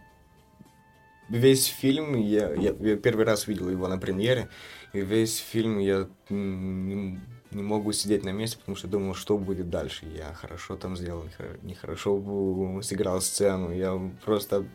Весь 1.29 1.65
фильм, 1.65 2.15
я, 2.15 2.51
я, 2.53 2.73
я 2.79 2.95
первый 2.95 3.23
раз 3.23 3.47
видел 3.47 3.69
его 3.69 3.87
на 3.87 3.99
премьере, 3.99 4.49
и 4.93 5.01
весь 5.01 5.37
фильм 5.37 5.79
я 5.79 6.07
не, 6.29 7.19
не 7.51 7.63
могу 7.63 7.91
сидеть 7.91 8.23
на 8.23 8.31
месте, 8.31 8.57
потому 8.57 8.75
что 8.75 8.87
думал, 8.87 9.13
что 9.13 9.37
будет 9.37 9.69
дальше. 9.69 10.05
Я 10.05 10.33
хорошо 10.33 10.75
там 10.75 10.97
сделал, 10.97 11.25
нехорошо 11.61 12.81
сыграл 12.81 13.21
сцену. 13.21 13.71
Я 13.71 13.99
просто 14.25 14.65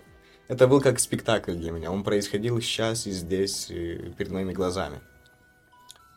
это 0.48 0.68
был 0.68 0.80
как 0.80 1.00
спектакль 1.00 1.54
для 1.54 1.72
меня. 1.72 1.90
Он 1.90 2.04
происходил 2.04 2.60
сейчас 2.60 3.06
и 3.06 3.10
здесь, 3.10 3.70
и 3.70 4.12
перед 4.16 4.30
моими 4.30 4.52
глазами. 4.52 5.00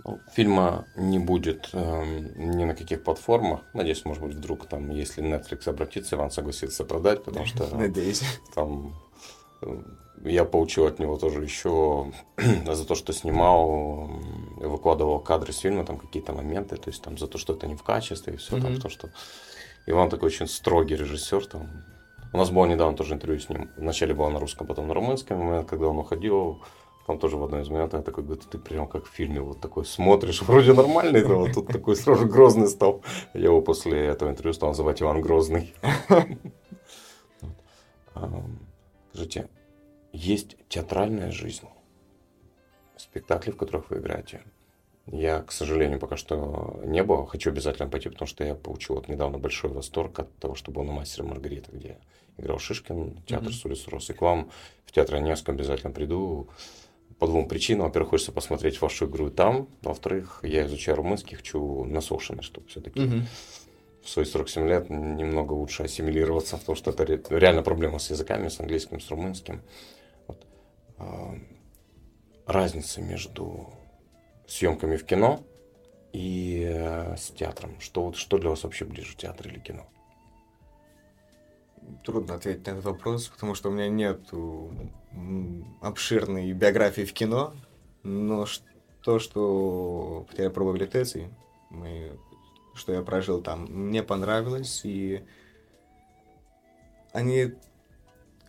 Ну, 0.04 0.20
фильма 0.34 0.86
не 0.96 1.20
будет 1.20 1.70
э, 1.74 2.04
ни 2.36 2.64
на 2.66 2.76
каких 2.76 3.04
платформах. 3.04 3.62
Надеюсь, 3.74 4.04
может 4.06 4.24
быть, 4.24 4.36
вдруг 4.36 4.68
там, 4.68 4.90
если 4.90 5.24
Netflix 5.24 5.70
обратится, 5.70 6.16
Иван 6.16 6.32
согласится 6.32 6.84
продать, 6.84 7.24
потому 7.24 7.46
что 7.48 7.74
Надеюсь. 7.76 8.22
там 8.54 8.96
э, 9.62 9.82
я 10.24 10.46
получил 10.46 10.86
от 10.86 11.00
него 11.00 11.18
тоже 11.18 11.44
еще 11.44 12.12
за 12.66 12.86
то, 12.86 12.96
что 12.96 13.14
снимал, 13.14 14.10
выкладывал 14.58 15.20
кадры 15.20 15.54
с 15.54 15.60
фильма, 15.60 15.86
там 15.86 15.98
какие-то 15.98 16.34
моменты, 16.34 16.78
то 16.78 16.90
есть 16.90 17.02
там 17.02 17.18
за 17.18 17.28
то, 17.28 17.38
что 17.38 17.54
это 17.54 17.68
не 17.68 17.76
в 17.76 17.84
качестве, 17.84 18.34
и 18.34 18.38
все 18.38 18.58
mm-hmm. 18.58 18.62
там, 18.62 18.78
то, 18.80 18.90
что 18.90 19.10
Иван 19.86 20.10
такой 20.10 20.28
очень 20.28 20.48
строгий 20.48 20.96
режиссер, 20.96 21.46
там 21.46 21.70
у 22.34 22.38
нас 22.38 22.50
было 22.50 22.66
недавно 22.66 22.96
тоже 22.98 23.14
интервью 23.14 23.40
с 23.40 23.50
ним. 23.50 23.70
Вначале 23.78 24.14
было 24.14 24.30
на 24.30 24.40
русском, 24.40 24.68
потом 24.68 24.88
на 24.88 24.94
румынском. 24.94 25.40
Момент, 25.40 25.70
когда 25.70 25.88
он 25.88 25.98
уходил, 25.98 26.62
там 27.06 27.20
тоже 27.20 27.38
в 27.38 27.44
одной 27.44 27.62
из 27.62 27.70
моментов 27.70 28.04
такой 28.04 28.24
говорит, 28.24 28.44
ты 28.50 28.58
прям 28.58 28.88
как 28.88 29.06
в 29.06 29.10
фильме 29.10 29.40
вот 29.40 29.62
такой 29.62 29.86
смотришь, 29.86 30.42
вроде 30.48 30.74
нормальный, 30.74 31.26
но 31.26 31.40
вот 31.40 31.54
тут 31.54 31.68
такой 31.68 31.96
сразу 31.96 32.28
грозный 32.28 32.68
стал. 32.68 33.02
Я 33.34 33.46
его 33.46 33.62
после 33.62 34.08
этого 34.08 34.30
интервью 34.30 34.54
стал 34.54 34.70
называть 34.70 35.02
Иван 35.02 35.22
Грозный. 35.22 35.74
Скажите, 39.14 39.48
есть 40.18 40.58
театральная 40.68 41.32
жизнь, 41.32 41.68
спектакли, 42.98 43.52
в 43.52 43.58
которых 43.58 43.90
вы 43.90 44.00
играете. 44.00 44.42
Я, 45.06 45.42
к 45.42 45.52
сожалению, 45.52 46.00
пока 46.00 46.18
что 46.18 46.82
не 46.84 47.02
был. 47.04 47.26
Хочу 47.26 47.52
обязательно 47.52 47.88
пойти, 47.88 48.10
потому 48.10 48.28
что 48.28 48.44
я 48.44 48.56
получил 48.56 48.96
вот 48.96 49.08
недавно 49.08 49.38
большой 49.38 49.72
восторг 49.72 50.20
от 50.20 50.36
того, 50.38 50.56
что 50.56 50.72
был 50.72 50.84
на 50.84 50.92
«Мастере 50.92 51.28
Маргарита», 51.28 51.72
где 51.72 51.98
играл 52.38 52.60
Шишкин, 52.60 53.22
театр 53.26 53.48
mm-hmm. 53.48 53.54
с 53.54 53.66
улицы 53.66 53.90
Рос. 53.90 54.10
И 54.10 54.14
к 54.14 54.22
вам 54.22 54.50
в 54.86 54.92
театр 54.92 55.16
Онежском 55.16 55.56
обязательно 55.56 55.94
приду 55.94 56.50
по 57.20 57.28
двум 57.28 57.48
причинам. 57.48 57.86
Во-первых, 57.86 58.10
хочется 58.10 58.32
посмотреть 58.34 58.82
вашу 58.82 59.06
игру 59.06 59.30
там. 59.30 59.70
Во-вторых, 59.82 60.40
я 60.44 60.66
изучаю 60.66 60.98
румынский, 60.98 61.38
хочу 61.38 61.86
насошенный, 61.86 62.44
чтобы 62.44 62.68
все-таки 62.68 63.00
mm-hmm. 63.00 63.22
в 64.04 64.10
свои 64.10 64.26
47 64.26 64.68
лет 64.68 64.90
немного 64.90 65.54
лучше 65.54 65.84
ассимилироваться, 65.84 66.58
потому 66.58 66.76
что 66.76 66.92
это 66.92 67.06
реально 67.30 67.64
проблема 67.64 68.00
с 68.00 68.10
языками, 68.10 68.50
с 68.50 68.60
английским, 68.60 69.00
с 69.00 69.10
румынским. 69.10 69.62
Вот. 70.98 71.08
А, 71.08 71.38
разница 72.48 73.02
между 73.02 73.70
съемками 74.48 74.96
в 74.96 75.06
кино 75.06 75.44
и 76.14 76.66
э, 76.68 77.16
с 77.18 77.30
театром? 77.32 77.80
Что, 77.80 78.14
что 78.14 78.38
для 78.38 78.50
вас 78.50 78.64
вообще 78.64 78.86
ближе, 78.86 79.16
театр 79.16 79.48
или 79.48 79.60
кино? 79.60 79.86
Трудно 82.04 82.36
ответить 82.36 82.66
на 82.66 82.72
этот 82.72 82.86
вопрос, 82.86 83.28
потому 83.28 83.56
что 83.56 83.70
у 83.70 83.72
меня 83.72 83.90
нет 83.90 84.22
обширной 85.82 86.52
биографии 86.54 87.04
в 87.04 87.14
кино, 87.14 87.54
но 88.04 88.46
то, 89.04 89.20
что 89.20 90.26
потеря 90.30 90.50
пробовали 90.50 90.86
Теции, 90.86 91.34
мы, 91.70 92.18
что 92.74 92.94
я 92.94 93.02
прожил 93.04 93.42
там, 93.42 93.66
мне 93.66 94.04
понравилось, 94.04 94.82
и 94.84 95.24
они 97.14 97.54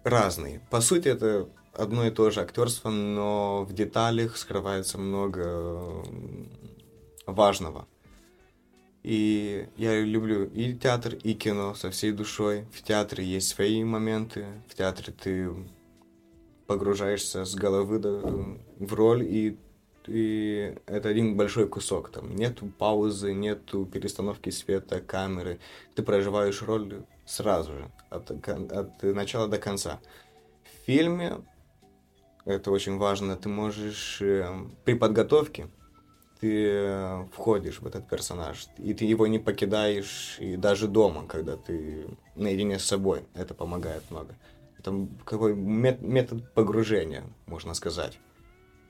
разные. 0.03 0.61
По 0.71 0.81
сути, 0.81 1.09
это 1.09 1.49
одно 1.79 2.07
и 2.07 2.11
то 2.11 2.31
же 2.31 2.41
актерство, 2.41 2.91
но 2.91 3.65
в 3.65 3.73
деталях 3.73 4.37
скрывается 4.37 4.99
много 4.99 6.05
важного. 7.27 7.87
И 9.05 9.69
я 9.77 10.01
люблю 10.01 10.45
и 10.45 10.75
театр, 10.75 11.15
и 11.15 11.35
кино 11.35 11.75
со 11.75 11.91
всей 11.91 12.13
душой. 12.13 12.67
В 12.73 12.83
театре 12.83 13.25
есть 13.25 13.49
свои 13.49 13.83
моменты. 13.85 14.47
В 14.69 14.75
театре 14.75 15.13
ты 15.13 15.51
погружаешься 16.67 17.45
с 17.45 17.55
головы 17.55 18.59
в 18.79 18.95
роль, 18.95 19.23
и, 19.23 19.57
и 20.07 20.77
это 20.87 21.09
один 21.09 21.37
большой 21.37 21.69
кусок. 21.69 22.11
Там 22.11 22.35
нету 22.35 22.67
паузы, 22.77 23.33
нету 23.33 23.87
перестановки 23.87 24.51
света, 24.51 25.01
камеры. 25.01 25.61
Ты 25.95 26.03
проживаешь 26.03 26.61
роль 26.63 27.05
сразу 27.25 27.73
же, 27.73 27.91
от, 28.11 28.31
от 28.31 29.03
начала 29.03 29.47
до 29.47 29.59
конца. 29.59 30.01
В 30.65 30.87
фильме 30.87 31.39
это 32.49 32.71
очень 32.71 32.97
важно, 32.99 33.37
ты 33.37 33.49
можешь 33.49 34.21
э, 34.21 34.47
при 34.85 34.95
подготовке 34.95 35.69
ты 36.41 36.67
э, 36.69 37.25
входишь 37.33 37.81
в 37.81 37.87
этот 37.87 38.09
персонаж, 38.09 38.69
и 38.79 38.95
ты 38.95 39.05
его 39.05 39.27
не 39.27 39.39
покидаешь, 39.39 40.37
и 40.39 40.57
даже 40.57 40.87
дома, 40.87 41.27
когда 41.27 41.57
ты 41.57 42.07
наедине 42.37 42.79
с 42.79 42.85
собой, 42.85 43.25
это 43.35 43.55
помогает 43.55 44.09
много. 44.11 44.35
Это 44.79 45.09
какой 45.25 45.55
метод 45.57 46.53
погружения, 46.55 47.25
можно 47.47 47.75
сказать. 47.75 48.19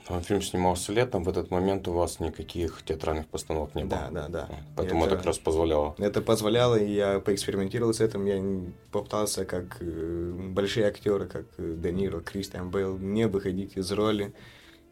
А 0.09 0.23
фильм 0.23 0.41
снимался 0.41 0.91
летом, 0.93 1.23
в 1.23 1.29
этот 1.29 1.51
момент 1.51 1.87
у 1.87 1.93
вас 1.93 2.19
никаких 2.19 2.83
театральных 2.83 3.27
постановок 3.27 3.75
не 3.75 3.85
было. 3.85 4.09
Да, 4.11 4.29
да, 4.29 4.29
да. 4.29 4.49
Поэтому 4.75 5.05
это, 5.05 5.15
это 5.15 5.17
как 5.19 5.27
раз 5.27 5.39
позволяло. 5.39 5.95
Это 5.99 6.23
позволяло, 6.23 6.77
и 6.77 6.91
я 6.91 7.21
поэкспериментировал 7.21 7.93
с 7.93 8.01
этим. 8.01 8.25
Я 8.25 8.43
попытался, 8.91 9.45
как 9.45 9.77
э, 9.81 10.33
большие 10.51 10.87
актеры, 10.87 11.27
как 11.27 11.45
э, 11.59 11.75
Де 11.77 11.93
Ниро, 11.93 12.21
Кристиан 12.21 12.71
Бейл, 12.71 12.97
не 12.97 13.27
выходить 13.27 13.77
из 13.77 13.93
роли 13.93 14.33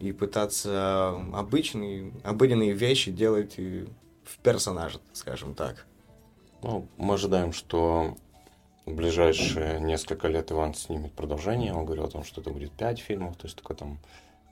и 0.00 0.12
пытаться 0.12 1.18
обычные, 1.32 2.12
обыденные 2.23 2.73
вещи 2.73 3.11
делать 3.11 3.56
в 3.56 4.38
персонаже, 4.42 4.99
скажем 5.14 5.54
так. 5.54 5.87
Ну, 6.62 6.88
мы 6.99 7.14
ожидаем, 7.14 7.54
что 7.54 8.16
в 8.85 8.92
ближайшие 8.94 9.80
несколько 9.80 10.28
лет 10.28 10.52
Иван 10.52 10.75
снимет 10.75 11.12
продолжение. 11.12 11.73
Он 11.73 11.87
говорил 11.87 12.04
о 12.04 12.11
том, 12.11 12.23
что 12.25 12.42
это 12.42 12.50
будет 12.50 12.73
пять 12.73 12.99
фильмов, 12.99 13.37
то 13.37 13.46
есть 13.46 13.56
такой 13.56 13.76
там 13.76 13.99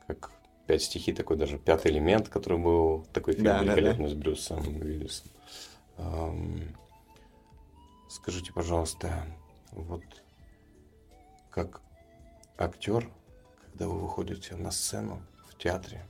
как 0.07 0.31
пять 0.67 0.83
стихий, 0.83 1.13
такой 1.15 1.37
даже 1.37 1.59
пятый 1.59 1.93
элемент, 1.93 2.29
который 2.29 2.59
был 2.59 3.07
такой 3.13 3.35
фильм 3.35 3.47
да, 3.47 3.63
великолепный 3.63 4.05
да, 4.05 4.11
да. 4.11 4.17
с 4.17 4.19
Брюсом 4.19 4.81
Уиллисом. 4.81 5.31
Эм, 5.99 6.77
скажите, 8.09 8.53
пожалуйста, 8.53 9.27
вот 9.73 10.03
как 11.51 11.81
актер, 12.59 13.09
когда 13.67 13.89
вы 13.89 14.01
выходите 14.01 14.57
на 14.57 14.71
сцену 14.71 15.23
в 15.49 15.57
театре, 15.57 16.07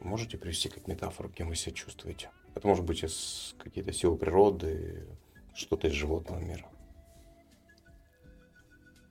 можете 0.00 0.38
привести 0.38 0.68
как 0.68 0.86
метафору, 0.86 1.28
кем 1.28 1.48
вы 1.48 1.56
себя 1.56 1.74
чувствуете? 1.74 2.30
Это 2.54 2.66
может 2.66 2.84
быть 2.84 3.04
из 3.04 3.54
какие-то 3.58 3.92
силы 3.92 4.16
природы, 4.16 5.06
что-то 5.54 5.88
из 5.88 5.92
животного 5.92 6.40
мира. 6.40 6.66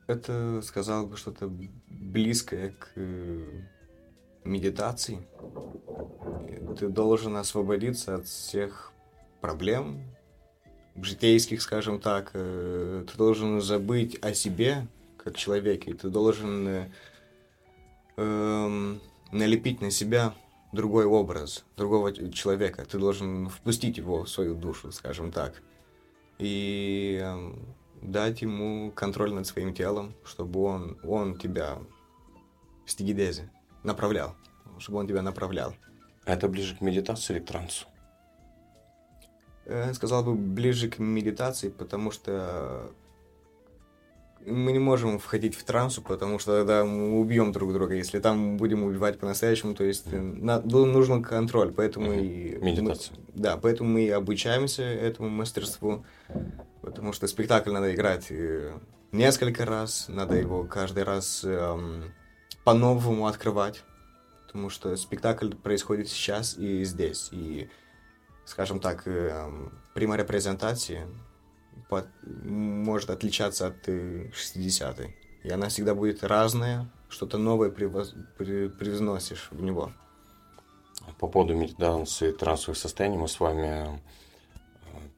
Это 0.08 0.62
сказал 0.62 1.06
бы 1.08 1.18
что-то 1.18 1.50
близкое 1.88 2.72
к 2.72 2.98
медитации. 4.48 5.27
Ты 6.80 6.89
должен 6.89 7.36
освободиться 7.36 8.16
от 8.16 8.27
всех 8.27 8.92
проблем, 9.42 10.01
житейских, 10.96 11.62
скажем 11.62 12.00
так. 12.00 12.32
Э, 12.34 13.04
ты 13.10 13.18
должен 13.18 13.62
забыть 13.62 14.18
о 14.24 14.34
себе, 14.34 14.88
как 15.18 15.36
человеке, 15.36 15.94
ты 15.94 16.10
должен 16.10 16.68
э, 16.68 16.92
э, 18.18 18.96
налепить 19.32 19.82
на 19.82 19.92
себя 19.92 20.34
другой 20.72 21.06
образ, 21.06 21.66
другого 21.75 22.13
человека. 22.32 22.86
Ты 22.86 22.98
должен 23.00 23.50
впустить 23.50 23.98
его 23.98 24.24
в 24.24 24.30
свою 24.30 24.56
душу, 24.56 24.92
скажем 24.92 25.32
так. 25.32 25.62
И 26.39 27.20
э, 27.22 27.54
дать 28.01 28.42
ему 28.42 28.92
контроль 28.92 29.34
над 29.34 29.48
своим 29.48 29.74
телом, 29.74 30.13
чтобы 30.24 30.63
он, 30.63 30.98
он 31.04 31.38
тебя 31.38 31.80
в 32.86 32.92
стигидезе 32.92 33.50
направлял, 33.88 34.36
чтобы 34.77 35.00
он 35.00 35.08
тебя 35.08 35.24
направлял. 35.24 35.74
А 36.25 36.34
это 36.34 36.48
ближе 36.48 36.75
к 36.75 36.82
медитации 36.82 37.34
или 37.34 37.39
к 37.39 37.46
трансу? 37.46 37.88
Я 39.65 39.94
сказал 39.94 40.24
бы 40.24 40.36
ближе 40.36 40.89
к 40.89 41.00
медитации, 41.00 41.70
потому 41.70 42.12
что 42.12 42.91
мы 44.46 44.72
не 44.72 44.79
можем 44.79 45.20
входить 45.20 45.56
в 45.56 45.63
трансу, 45.63 46.01
потому 46.01 46.39
что 46.39 46.60
тогда 46.60 46.86
мы 46.86 47.20
убьем 47.20 47.51
друг 47.51 47.74
друга. 47.74 47.96
Если 47.96 48.20
там 48.20 48.58
будем 48.58 48.84
убивать 48.84 49.20
по-настоящему, 49.20 49.74
то 49.74 49.84
есть 49.84 50.06
на, 50.12 50.62
нужен 50.62 51.22
контроль, 51.22 51.74
поэтому 51.74 52.13
и 52.13 52.56
медитация. 52.58 53.17
Мы, 53.17 53.41
да, 53.41 53.58
поэтому 53.58 53.91
мы 53.91 54.03
и 54.03 54.10
обучаемся 54.10 54.84
этому 54.84 55.29
мастерству, 55.29 56.06
потому 56.82 57.12
что 57.12 57.27
спектакль 57.27 57.72
надо 57.72 57.94
играть 57.94 58.27
э, 58.29 58.77
несколько 59.12 59.65
раз, 59.65 60.06
надо 60.08 60.36
его 60.36 60.63
каждый 60.63 61.03
раз 61.03 61.41
эм, 61.44 62.13
по-новому 62.67 63.27
открывать, 63.27 63.81
потому 64.45 64.69
что 64.69 64.93
спектакль 64.97 65.51
происходит 65.55 66.09
сейчас 66.09 66.57
и 66.57 66.83
здесь, 66.83 67.29
и, 67.31 67.69
скажем 68.43 68.81
так, 68.81 69.07
эм, 69.07 69.71
прямая 69.93 70.19
репрезентация 70.19 71.07
может 72.19 73.09
отличаться 73.09 73.67
от 73.67 73.88
60-й. 73.88 75.05
Э, 75.05 75.47
и 75.47 75.50
она 75.50 75.69
всегда 75.69 75.95
будет 75.95 76.25
разная, 76.25 76.91
что-то 77.07 77.38
новое 77.38 77.69
привоз, 77.69 78.13
при, 78.38 78.67
привносишь 78.67 79.47
в 79.51 79.62
него. 79.62 79.93
По 81.19 81.27
поводу 81.27 81.55
медитации 81.55 82.33
трансовых 82.33 82.77
состояний 82.77 83.17
мы 83.17 83.29
с 83.29 83.39
вами 83.39 84.01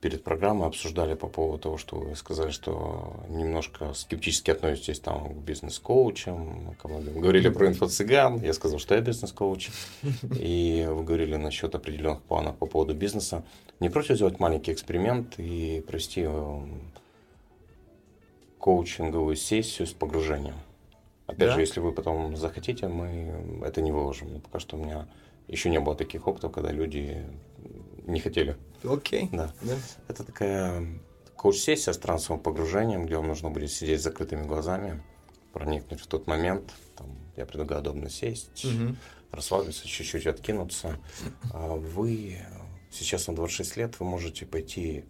перед 0.01 0.23
программой 0.23 0.67
обсуждали 0.67 1.13
по 1.13 1.27
поводу 1.27 1.59
того, 1.59 1.77
что 1.77 1.97
вы 1.97 2.15
сказали, 2.15 2.51
что 2.51 3.21
немножко 3.27 3.93
скептически 3.93 4.51
относитесь 4.51 4.99
там 4.99 5.33
к 5.33 5.37
бизнес-коучам, 5.37 6.75
говорили 7.15 7.49
про 7.49 7.67
инфо-цыган, 7.67 8.41
я 8.43 8.53
сказал, 8.53 8.79
что 8.79 8.95
я 8.95 9.01
бизнес-коуч, 9.01 9.69
и 10.39 10.87
вы 10.89 11.03
говорили 11.03 11.35
насчет 11.35 11.75
определенных 11.75 12.21
планов 12.21 12.55
по 12.57 12.65
поводу 12.65 12.93
бизнеса. 12.93 13.43
Не 13.79 13.89
против 13.89 14.15
сделать 14.15 14.39
маленький 14.39 14.71
эксперимент 14.71 15.35
и 15.37 15.83
провести 15.85 16.21
эм, 16.21 16.81
коучинговую 18.57 19.35
сессию 19.35 19.87
с 19.87 19.91
погружением? 19.91 20.55
Опять 21.27 21.49
да? 21.49 21.53
же, 21.55 21.61
если 21.61 21.79
вы 21.79 21.91
потом 21.91 22.35
захотите, 22.37 22.87
мы 22.87 23.61
это 23.63 23.81
не 23.81 23.91
выложим. 23.91 24.33
Но 24.33 24.39
пока 24.39 24.59
что 24.59 24.77
у 24.77 24.83
меня 24.83 25.07
еще 25.47 25.69
не 25.69 25.79
было 25.79 25.95
таких 25.95 26.27
опытов, 26.27 26.51
когда 26.51 26.71
люди 26.71 27.23
не 28.07 28.19
хотели. 28.19 28.57
Окей. 28.83 29.25
Okay. 29.25 29.35
Да. 29.35 29.53
Это 30.07 30.23
такая 30.23 30.85
коуч-сессия 31.35 31.93
с 31.93 31.97
трансовым 31.97 32.41
погружением, 32.41 33.05
где 33.05 33.15
вам 33.15 33.27
нужно 33.27 33.49
будет 33.49 33.71
сидеть 33.71 34.01
с 34.01 34.03
закрытыми 34.03 34.45
глазами, 34.45 35.01
проникнуть 35.53 36.01
в 36.01 36.07
тот 36.07 36.27
момент. 36.27 36.73
Там, 36.97 37.07
я 37.37 37.45
предлагаю 37.45 37.81
удобно 37.81 38.09
сесть, 38.09 38.65
угу. 38.65 38.95
расслабиться, 39.31 39.87
чуть-чуть 39.87 40.27
откинуться. 40.27 40.97
А 41.53 41.75
вы 41.75 42.37
сейчас 42.91 43.27
на 43.27 43.35
26 43.35 43.77
лет, 43.77 43.99
вы 43.99 44.05
можете 44.05 44.45
пойти 44.45 45.05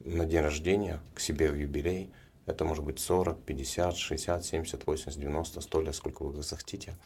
на 0.00 0.26
день 0.26 0.40
рождения 0.40 1.00
к 1.14 1.20
себе 1.20 1.50
в 1.50 1.56
юбилей. 1.56 2.12
Это 2.46 2.64
может 2.64 2.84
быть 2.84 2.98
40, 2.98 3.42
50, 3.42 3.96
60, 3.96 4.44
70, 4.44 4.86
80, 4.86 5.18
90, 5.18 5.60
100 5.60 5.80
лет, 5.80 5.94
сколько 5.94 6.24
вы 6.24 6.42
захотите. 6.42 6.96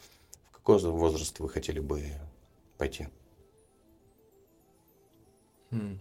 В 0.49 0.55
какой 0.55 0.79
возраст 0.79 1.39
вы 1.39 1.47
хотели 1.47 1.79
бы 1.79 2.03
пойти? 2.77 3.07
Хм. 5.71 5.99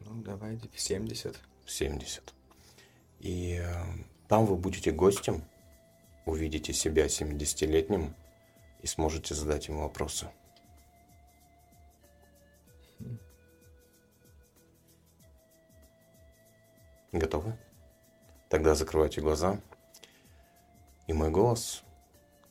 Ну, 0.00 0.22
давайте 0.22 0.68
в 0.68 0.80
70. 0.80 1.38
70. 1.66 2.34
И 3.20 3.60
э, 3.62 3.84
там 4.28 4.46
вы 4.46 4.56
будете 4.56 4.90
гостем, 4.90 5.44
увидите 6.26 6.72
себя 6.72 7.06
70-летним 7.06 8.14
и 8.80 8.86
сможете 8.86 9.34
задать 9.34 9.68
ему 9.68 9.82
вопросы. 9.82 10.26
Хм. 12.98 13.18
Готовы? 17.12 17.56
Тогда 18.48 18.74
закрывайте 18.74 19.20
глаза. 19.20 19.60
И 21.06 21.12
мой 21.12 21.30
голос 21.30 21.84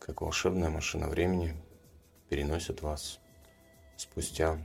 как 0.01 0.21
волшебная 0.21 0.69
машина 0.69 1.07
времени, 1.07 1.55
переносит 2.27 2.81
вас 2.81 3.19
спустя 3.97 4.57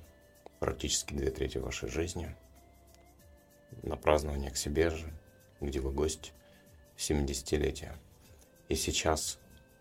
практически 0.60 1.12
две 1.12 1.30
трети 1.30 1.58
вашей 1.58 1.90
жизни 1.90 2.34
на 3.82 3.96
празднование 3.96 4.50
к 4.50 4.56
себе 4.56 4.88
же, 4.88 5.12
где 5.60 5.80
вы 5.80 5.92
гость 5.92 6.32
70-летия. 6.96 7.92
И 8.70 8.74
сейчас, 8.74 9.38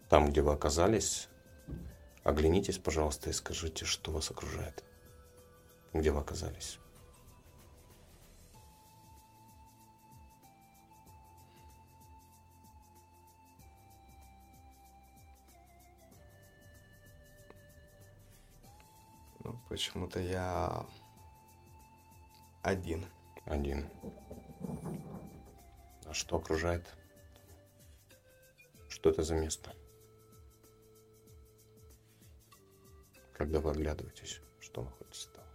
там, 0.09 0.29
где 0.29 0.41
вы 0.41 0.51
оказались, 0.51 1.29
оглянитесь, 2.23 2.77
пожалуйста, 2.77 3.29
и 3.29 3.33
скажите, 3.33 3.85
что 3.85 4.11
вас 4.11 4.29
окружает, 4.29 4.83
где 5.93 6.11
вы 6.11 6.19
оказались. 6.19 6.79
Почему-то 19.69 20.19
я 20.19 20.86
один. 22.62 23.05
Один. 23.45 23.89
А 26.05 26.13
что 26.13 26.38
окружает? 26.38 26.95
Что 28.89 29.10
это 29.10 29.23
за 29.23 29.36
место? 29.36 29.75
Когда 33.34 33.60
вы 33.60 33.71
оглядываетесь, 33.71 34.41
что 34.60 34.84
находится 34.84 35.29
там? 35.31 35.45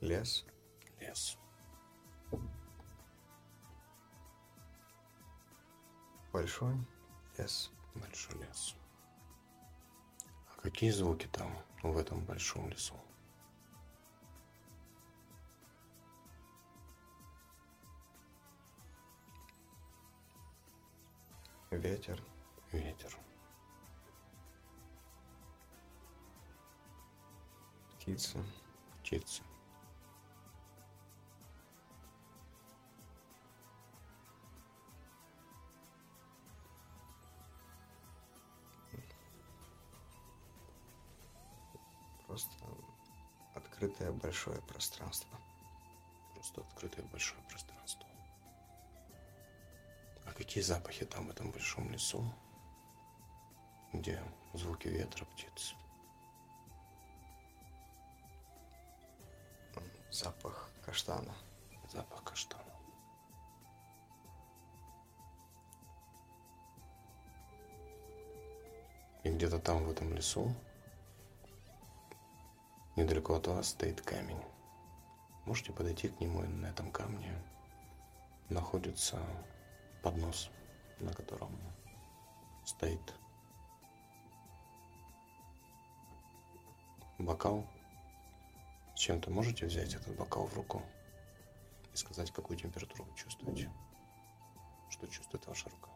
Лес. 0.00 0.46
Лес. 0.98 1.36
Большой 6.32 6.74
лес. 7.36 7.70
Большой 7.94 8.38
лес. 8.40 8.74
Какие 10.70 10.92
звуки 10.92 11.26
там? 11.26 11.52
в 11.82 11.96
этом 11.98 12.24
большом 12.24 12.68
лесу. 12.70 12.94
Ветер. 21.72 22.22
Ветер. 22.70 23.16
Птицы. 27.98 28.38
Птицы. 29.02 29.42
Просто 42.40 42.66
открытое 43.54 44.12
большое 44.12 44.60
пространство. 44.62 45.38
Просто 46.34 46.62
открытое 46.62 47.02
большое 47.06 47.42
пространство. 47.42 48.06
А 50.24 50.32
какие 50.32 50.62
запахи 50.62 51.04
там 51.04 51.26
в 51.26 51.30
этом 51.30 51.50
большом 51.50 51.90
лесу? 51.90 52.24
Где 53.92 54.22
звуки 54.54 54.88
ветра, 54.88 55.26
птиц? 55.26 55.74
Запах 60.10 60.70
каштана. 60.84 61.34
Запах 61.92 62.24
каштана. 62.24 62.64
И 69.24 69.28
где-то 69.28 69.58
там, 69.58 69.84
в 69.84 69.90
этом 69.90 70.14
лесу, 70.14 70.54
Недалеко 73.00 73.34
от 73.34 73.46
вас 73.46 73.70
стоит 73.70 74.02
камень. 74.02 74.42
Можете 75.46 75.72
подойти 75.72 76.10
к 76.10 76.20
нему, 76.20 76.44
и 76.44 76.48
на 76.48 76.66
этом 76.66 76.92
камне 76.92 77.34
находится 78.50 79.18
поднос, 80.02 80.50
на 80.98 81.10
котором 81.14 81.58
стоит 82.66 83.00
бокал. 87.18 87.66
Чем-то 88.96 89.30
можете 89.30 89.64
взять 89.64 89.94
этот 89.94 90.14
бокал 90.14 90.44
в 90.44 90.54
руку 90.54 90.82
и 91.94 91.96
сказать, 91.96 92.30
какую 92.30 92.58
температуру 92.58 93.04
вы 93.04 93.16
чувствуете? 93.16 93.72
Что 94.90 95.06
чувствует 95.06 95.46
ваша 95.46 95.70
рука? 95.70 95.88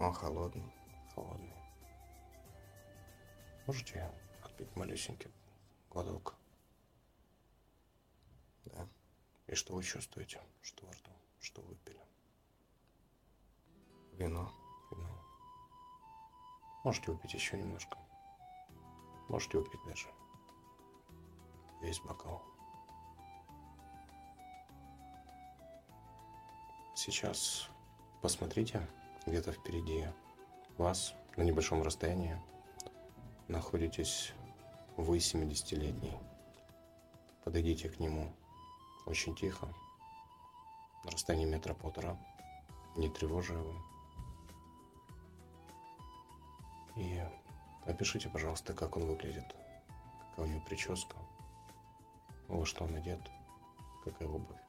Он 0.00 0.14
холодный. 0.14 0.72
Холодный. 1.14 1.52
Можете 3.66 4.10
отпить 4.42 4.74
малюсенький 4.76 5.30
глоток? 5.94 6.34
Да. 8.66 8.88
И 9.46 9.54
что 9.54 9.74
вы 9.74 9.82
чувствуете? 9.82 10.42
Что 10.62 10.84
во 10.86 10.92
рту? 10.92 11.10
Что 11.40 11.62
выпили? 11.62 12.00
Вино. 14.12 14.52
Вино. 14.90 15.24
Можете 16.84 17.12
выпить 17.12 17.34
еще 17.34 17.56
немножко. 17.56 17.96
Можете 19.28 19.58
выпить 19.58 19.80
даже 19.86 20.08
весь 21.80 22.00
бокал. 22.00 22.42
Сейчас 26.94 27.68
посмотрите 28.22 28.88
где-то 29.26 29.52
впереди 29.52 30.06
вас 30.78 31.14
на 31.36 31.42
небольшом 31.42 31.82
расстоянии 31.82 32.40
находитесь 33.48 34.32
вы 34.96 35.18
70-летний. 35.18 36.16
Подойдите 37.44 37.88
к 37.88 38.00
нему 38.00 38.34
очень 39.06 39.34
тихо, 39.34 39.68
на 41.04 41.10
расстоянии 41.10 41.44
метра 41.44 41.74
полтора, 41.74 42.16
не 42.96 43.08
тревожа 43.08 43.54
его. 43.54 43.74
И 46.96 47.20
опишите, 47.86 48.28
пожалуйста, 48.28 48.72
как 48.72 48.96
он 48.96 49.06
выглядит, 49.06 49.54
какая 50.30 50.46
у 50.46 50.48
него 50.48 50.60
прическа, 50.60 51.16
во 52.48 52.64
что 52.64 52.84
он 52.84 52.94
одет, 52.94 53.20
какая 54.04 54.28
обувь. 54.28 54.63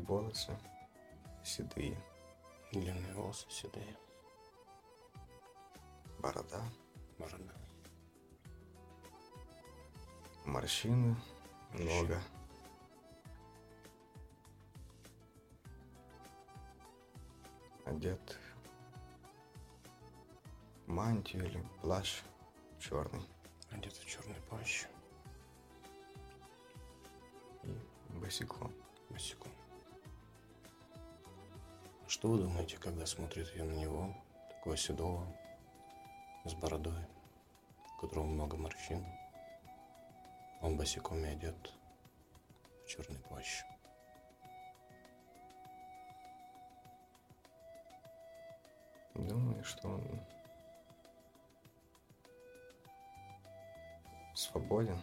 Длинные 0.00 0.06
волосы. 0.06 0.58
Седые. 1.44 1.96
Длинные 2.72 3.14
волосы 3.14 3.46
седые, 3.50 3.96
Борода. 6.18 6.62
борода. 7.18 7.54
Морщины. 10.44 11.16
Много. 11.72 12.20
Одет 17.84 18.38
мантию 20.86 21.44
или 21.46 21.60
плащ 21.82 22.22
черный 22.78 23.22
Одет 23.70 23.92
в 23.94 24.06
черный 24.06 24.40
плащ, 24.48 24.86
и 27.64 27.76
босиком. 28.20 28.72
босиком. 29.10 29.50
Что 32.10 32.26
вы 32.26 32.38
думаете, 32.38 32.76
когда 32.76 33.06
смотрите 33.06 33.62
на 33.62 33.70
него, 33.70 34.12
такого 34.48 34.76
седого, 34.76 35.24
с 36.44 36.54
бородой, 36.54 37.06
у 37.94 38.00
которого 38.00 38.26
много 38.26 38.56
морщин? 38.56 39.06
Он 40.60 40.76
босиком 40.76 41.24
и 41.24 41.28
одет 41.28 41.72
в 42.84 42.88
черный 42.88 43.20
плащ. 43.20 43.62
Думаю, 49.14 49.62
что 49.62 49.90
он 49.90 50.20
свободен. 54.34 55.00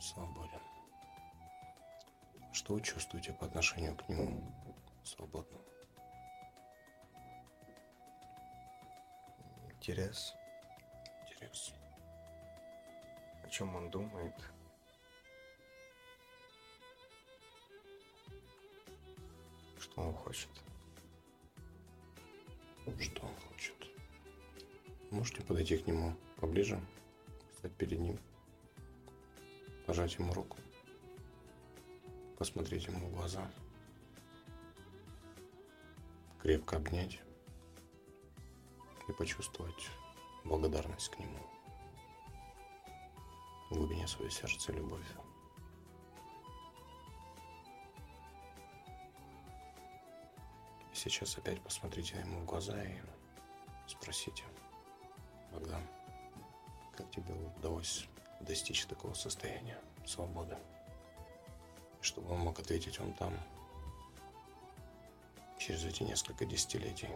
Свободен. 0.00 0.60
Что 2.52 2.74
вы 2.74 2.80
чувствуете 2.80 3.32
по 3.32 3.46
отношению 3.46 3.96
к 3.96 4.08
нему? 4.08 4.42
Свободно. 5.04 5.58
Интерес. 9.70 10.34
Интерес. 11.26 11.72
О 13.42 13.48
чем 13.48 13.74
он 13.74 13.90
думает. 13.90 14.34
Что 19.78 20.02
он 20.02 20.14
хочет. 20.14 20.48
Что 23.00 23.26
он 23.26 23.34
хочет? 23.48 23.74
Можете 25.10 25.42
подойти 25.42 25.76
к 25.76 25.86
нему 25.86 26.14
поближе, 26.36 26.80
стать 27.58 27.72
перед 27.72 27.98
ним, 27.98 28.18
пожать 29.86 30.14
ему 30.14 30.32
руку, 30.32 30.56
посмотреть 32.38 32.86
ему 32.86 33.06
в 33.06 33.14
глаза, 33.14 33.50
крепко 36.42 36.76
обнять 36.76 37.20
и 39.06 39.12
почувствовать 39.12 39.88
благодарность 40.44 41.08
к 41.08 41.18
нему 41.20 41.38
в 43.70 43.74
глубине 43.74 44.08
своего 44.08 44.28
сердца 44.28 44.72
любовь. 44.72 45.06
И 50.92 50.94
сейчас 50.94 51.38
опять 51.38 51.62
посмотрите 51.62 52.18
ему 52.18 52.40
в 52.40 52.44
глаза 52.44 52.82
и 52.82 53.00
спросите, 53.86 54.42
Богдан, 55.52 55.86
как 56.96 57.08
тебе 57.12 57.34
удалось 57.56 58.08
достичь 58.40 58.84
такого 58.86 59.14
состояния 59.14 59.80
свободы? 60.04 60.58
Чтобы 62.00 62.32
он 62.32 62.40
мог 62.40 62.58
ответить 62.58 62.98
он 62.98 63.12
там, 63.14 63.32
через 65.62 65.84
эти 65.84 66.02
несколько 66.02 66.44
десятилетий, 66.44 67.08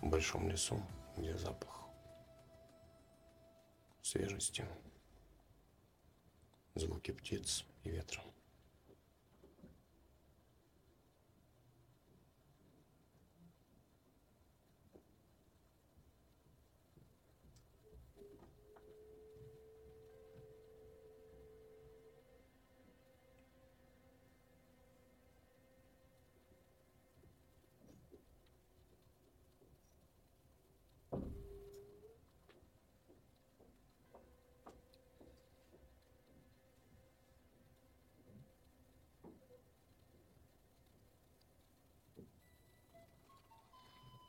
в 0.00 0.08
большом 0.08 0.48
лесу, 0.48 0.80
где 1.16 1.36
запах 1.36 1.80
свежести, 4.00 4.64
звуки 6.76 7.10
птиц 7.10 7.64
и 7.82 7.90
ветра. 7.90 8.22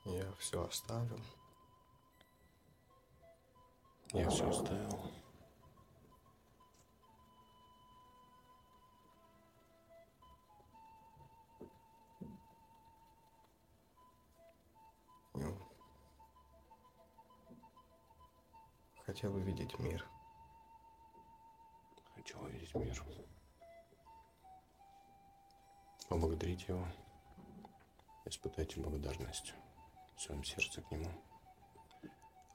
Я 0.08 0.25
все 0.40 0.64
оставил. 0.64 1.20
Я 4.14 4.30
все 4.30 4.50
оставил. 4.50 5.12
Ну, 15.34 15.58
хотел 19.06 19.36
увидеть 19.36 19.78
мир. 19.80 20.06
Хочу 22.16 22.40
увидеть 22.40 22.74
мир. 22.76 23.04
Поблагодарить 26.08 26.68
его. 26.68 26.88
Испытайте 28.26 28.80
благодарность 28.80 29.54
в 30.16 30.22
своем 30.22 30.44
сердце 30.44 30.82
к 30.82 30.92
нему. 30.92 31.12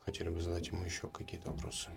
Хотели 0.01 0.29
бы 0.29 0.41
задать 0.41 0.69
ему 0.69 0.85
еще 0.85 1.09
какие-то 1.09 1.51
вопросы. 1.51 1.91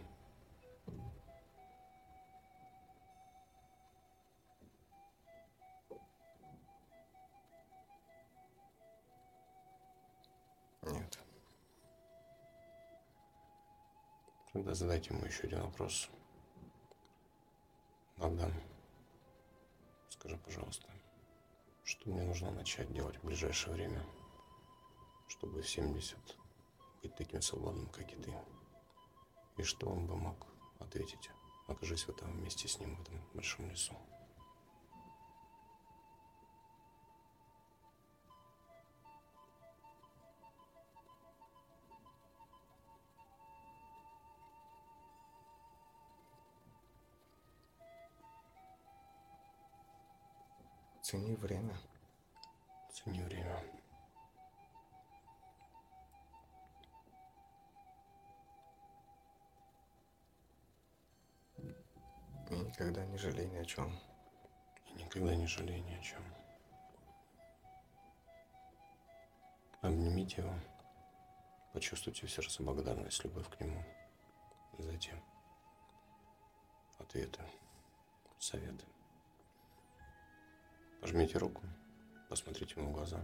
Нет. 10.84 11.20
Тогда 14.52 14.74
задайте 14.74 15.14
ему 15.14 15.26
еще 15.26 15.48
один 15.48 15.62
вопрос. 15.62 16.10
Адам, 18.18 18.54
скажи, 20.10 20.38
пожалуйста, 20.38 20.88
что 21.84 22.10
мне 22.10 22.22
нужно 22.22 22.52
начать 22.52 22.92
делать 22.94 23.18
в 23.18 23.26
ближайшее 23.26 23.74
время, 23.74 24.06
чтобы 25.34 25.64
в 25.64 25.68
70 25.68 26.16
быть 27.02 27.16
таким 27.16 27.42
свободным, 27.42 27.88
как 27.88 28.12
и 28.14 28.16
ты? 28.16 28.34
И 29.58 29.64
что 29.64 29.90
он 29.90 30.06
бы 30.06 30.16
мог 30.16 30.46
ответить, 30.80 31.32
окажись 31.68 32.04
в 32.04 32.10
этом 32.10 32.32
вместе 32.32 32.68
с 32.68 32.80
ним 32.80 32.96
в 32.96 33.02
этом 33.02 33.20
большом 33.34 33.70
лесу? 33.70 33.96
Цени 51.02 51.36
время. 51.36 51.76
Никогда 62.84 63.06
не 63.06 63.18
жалей 63.18 63.48
ни 63.48 63.56
о 63.56 63.66
чем. 63.66 63.98
И 64.88 64.94
никогда 65.04 65.36
не 65.36 65.48
жалей 65.48 65.80
ни 65.80 65.94
о 65.94 66.02
чем. 66.02 66.22
Обнимите 69.82 70.42
его. 70.42 70.54
Почувствуйте 71.72 72.28
в 72.28 72.32
сердце 72.32 72.62
благодарность, 72.62 73.24
любовь 73.24 73.50
к 73.50 73.60
нему. 73.62 73.84
Затем 74.80 75.18
ответы, 77.00 77.42
советы. 78.38 78.86
Пожмите 81.00 81.38
руку, 81.38 81.64
посмотрите 82.30 82.76
ему 82.76 82.90
в 82.90 82.94
глаза. 82.94 83.22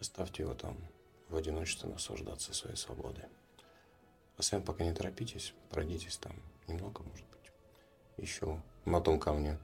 Оставьте 0.00 0.42
его 0.42 0.54
там 0.54 0.76
в 1.28 1.36
одиночестве 1.36 1.88
наслаждаться 1.88 2.52
своей 2.52 2.76
свободой. 2.76 3.24
А 4.36 4.42
сами 4.42 4.62
пока 4.62 4.84
не 4.84 4.92
торопитесь, 4.92 5.54
пройдитесь 5.70 6.16
там 6.16 6.34
немного, 6.66 7.02
может 7.02 7.26
быть 7.28 7.37
еще 8.18 8.60
на 8.84 9.00
том 9.00 9.18
камне 9.18 9.58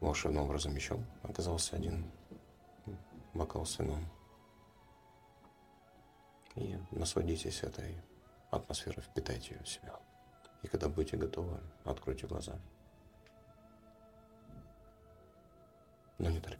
волшебным 0.00 0.44
образом 0.44 0.74
еще 0.74 0.98
оказался 1.22 1.76
один 1.76 2.10
бокал 3.34 3.64
с 3.64 3.78
вином. 3.78 4.06
И 6.56 6.76
насладитесь 6.90 7.62
этой 7.62 7.96
атмосферой, 8.50 9.02
впитайте 9.02 9.54
ее 9.54 9.62
в 9.62 9.68
себя. 9.68 9.94
И 10.62 10.66
когда 10.66 10.88
будете 10.88 11.16
готовы, 11.16 11.58
откройте 11.84 12.26
глаза. 12.26 12.58
Но 16.18 16.28
не 16.28 16.40
торопитесь. 16.40 16.59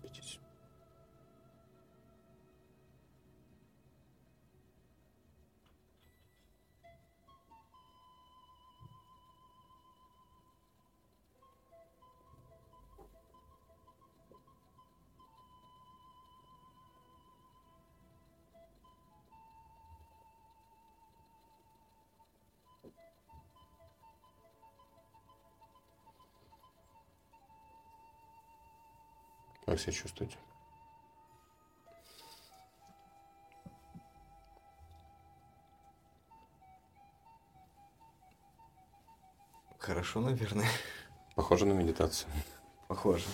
Как 29.70 29.78
себя 29.78 29.92
чувствуете? 29.92 30.36
Хорошо, 39.78 40.18
наверное. 40.18 40.66
Похоже 41.36 41.66
на 41.66 41.72
медитацию. 41.72 42.28
Похоже. 42.88 43.24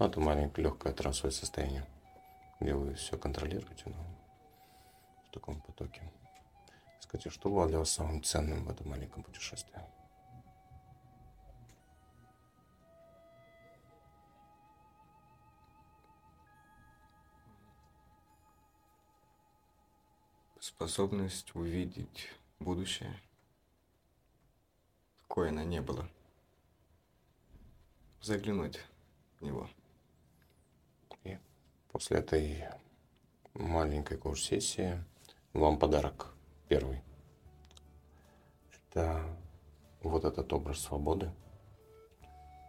Ну, 0.00 0.06
это 0.06 0.18
маленькое 0.18 0.66
легкое 0.66 0.92
трансовое 0.92 1.30
состояние, 1.30 1.86
где 2.58 2.74
вы 2.74 2.94
все 2.94 3.16
контролируете, 3.16 3.84
но 3.86 4.04
в 5.28 5.30
таком 5.30 5.60
потоке. 5.60 6.02
Скажите, 6.98 7.30
что 7.30 7.48
было 7.48 7.68
для 7.68 7.78
вас 7.78 7.90
самым 7.90 8.24
ценным 8.24 8.64
в 8.64 8.70
этом 8.70 8.90
маленьком 8.90 9.22
путешествии? 9.22 9.78
Способность 20.62 21.56
увидеть 21.56 22.28
будущее, 22.60 23.12
какое 25.22 25.48
оно 25.48 25.64
не 25.64 25.80
было. 25.80 26.08
Заглянуть 28.20 28.78
в 29.40 29.44
него. 29.44 29.68
И 31.24 31.36
после 31.90 32.18
этой 32.18 32.64
маленькой 33.54 34.18
курс-сессии 34.18 35.02
вам 35.52 35.80
подарок 35.80 36.32
первый. 36.68 37.02
Это 38.70 39.36
вот 40.00 40.24
этот 40.24 40.52
образ 40.52 40.78
свободы. 40.78 41.32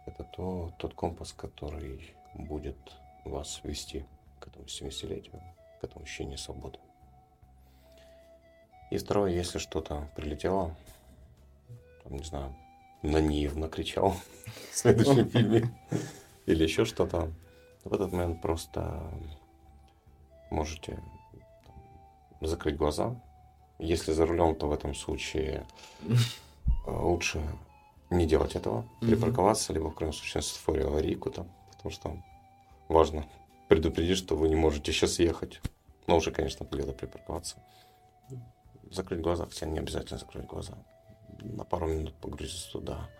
Это 0.06 0.24
то, 0.24 0.74
тот 0.80 0.94
компас, 0.94 1.32
который 1.32 2.12
будет 2.34 2.76
вас 3.24 3.62
вести 3.62 4.04
к 4.40 4.48
этому 4.48 4.64
70-летию, 4.64 5.40
к 5.80 5.84
этому 5.84 6.02
ощущению 6.02 6.38
свободы. 6.38 6.80
И 8.94 8.96
второе, 8.96 9.32
если 9.32 9.58
что-то 9.58 10.08
прилетело, 10.14 10.72
там, 12.04 12.16
не 12.16 12.22
знаю, 12.22 12.54
на 13.02 13.20
Ниев 13.20 13.56
накричал 13.56 14.10
в 14.70 14.76
следующем 14.76 15.28
фильме 15.28 15.68
или 16.46 16.62
еще 16.62 16.84
что-то, 16.84 17.32
в 17.82 17.92
этот 17.92 18.12
момент 18.12 18.40
просто 18.40 19.02
можете 20.48 21.02
закрыть 22.40 22.76
глаза. 22.76 23.20
Если 23.80 24.12
за 24.12 24.26
рулем, 24.26 24.54
то 24.54 24.68
в 24.68 24.72
этом 24.72 24.94
случае 24.94 25.66
э, 26.06 26.14
лучше 26.86 27.42
не 28.10 28.28
делать 28.28 28.54
этого, 28.54 28.86
припарковаться, 29.00 29.72
либо 29.72 29.90
в 29.90 29.96
крайнем 29.96 30.14
случае 30.14 30.40
светофоре 30.44 30.84
аварийку 30.84 31.32
там, 31.32 31.48
потому 31.72 31.90
что 31.90 32.16
важно 32.88 33.26
предупредить, 33.68 34.18
что 34.18 34.36
вы 34.36 34.48
не 34.48 34.54
можете 34.54 34.92
сейчас 34.92 35.18
ехать. 35.18 35.60
Но 36.06 36.16
уже, 36.18 36.30
конечно, 36.30 36.64
где-то 36.70 36.92
припарковаться 36.92 37.56
закрыть 38.90 39.20
глаза, 39.20 39.46
хотя 39.46 39.66
не 39.66 39.78
обязательно 39.78 40.18
закрыть 40.18 40.46
глаза. 40.46 40.74
На 41.40 41.64
пару 41.64 41.86
минут 41.86 42.14
погрузиться 42.14 42.72
туда, 42.72 43.10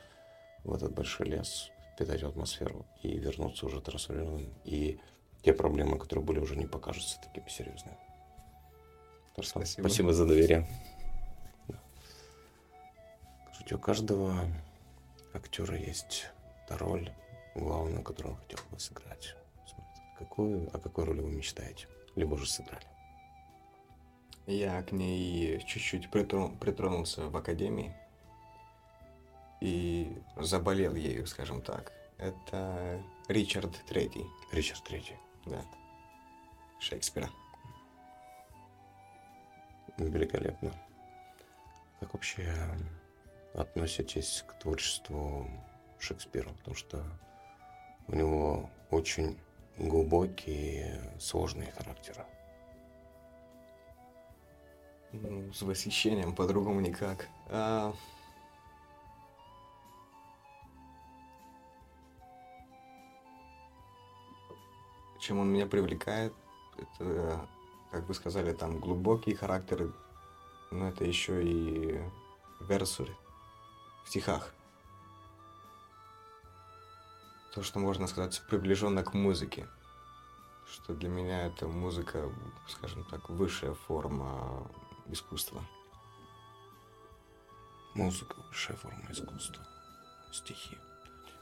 в 0.65 0.73
этот 0.73 0.93
большой 0.93 1.27
лес, 1.27 1.71
впитать 1.95 2.23
атмосферу 2.23 2.87
и 3.03 3.19
вернуться 3.19 3.67
уже 3.67 3.81
трансформированным. 3.81 4.55
И 4.65 4.99
те 5.43 5.53
проблемы, 5.53 5.99
которые 5.99 6.25
были, 6.25 6.39
уже 6.39 6.57
не 6.57 6.67
покажутся 6.67 7.21
такими 7.21 7.49
серьезными. 7.49 7.99
Спасибо. 9.43 9.89
Спасибо 9.89 10.13
за 10.13 10.27
доверие. 10.27 10.67
Скажите, 13.53 13.75
у 13.75 13.79
каждого 13.79 14.35
актера 15.33 15.77
есть 15.77 16.31
та 16.69 16.79
роль 16.79 17.13
главную, 17.55 18.03
которую 18.03 18.35
он 18.35 18.41
хотел 18.41 18.59
бы 18.71 18.79
сыграть. 18.79 19.37
Какую, 20.19 20.69
о 20.75 20.79
какой 20.79 21.05
роли 21.05 21.21
вы 21.21 21.31
мечтаете? 21.31 21.89
Либо 22.15 22.35
уже 22.35 22.47
сыграли? 22.47 22.87
Я 24.47 24.83
к 24.83 24.93
ней 24.93 25.59
чуть-чуть 25.67 26.11
притронулся 26.11 27.29
в 27.29 27.37
академии 27.37 27.95
и 29.61 30.19
заболел 30.37 30.95
ею, 30.95 31.27
скажем 31.27 31.63
так. 31.63 31.93
Это 32.19 33.03
Ричард 33.29 33.73
Третий. 33.87 34.27
Ричард 34.53 34.85
Третий. 34.85 35.17
Да. 35.47 35.65
Шекспира. 36.79 37.31
Великолепно. 39.97 40.73
Как 42.01 42.13
вообще 42.13 42.53
относитесь 43.55 44.45
к 44.47 44.59
творчеству 44.59 45.49
Шекспира? 45.99 46.51
Потому 46.51 46.77
что 46.77 47.03
у 48.09 48.15
него 48.15 48.69
очень 48.91 49.39
глубокие, 49.79 51.01
сложные 51.19 51.73
характеры. 51.73 52.27
Ну, 55.23 55.53
с 55.53 55.63
восхищением, 55.63 56.35
по-другому 56.35 56.81
никак. 56.81 57.29
А... 57.49 57.95
Чем 65.21 65.39
он 65.39 65.49
меня 65.49 65.67
привлекает, 65.67 66.35
это, 66.77 67.49
как 67.91 68.07
вы 68.07 68.15
сказали, 68.15 68.53
там 68.53 68.79
глубокие 68.79 69.37
характеры, 69.37 69.93
но 70.71 70.89
это 70.89 71.05
еще 71.05 71.43
и 71.43 71.99
версуры 72.61 73.17
в 74.05 74.09
стихах. 74.11 74.53
то, 77.55 77.63
что 77.63 77.79
можно 77.79 78.09
сказать, 78.09 78.43
приближенно 78.49 79.05
к 79.05 79.15
музыке. 79.15 79.69
Что 80.67 80.93
для 80.93 81.09
меня 81.09 81.47
это 81.47 81.69
музыка, 81.69 82.29
скажем 82.67 83.05
так, 83.05 83.29
высшая 83.29 83.75
форма 83.75 84.69
искусства. 85.07 85.63
Музыка– 87.95 88.37
высшая 88.49 88.77
форма 88.77 89.11
искусства. 89.11 89.65
Стихи. 90.33 90.77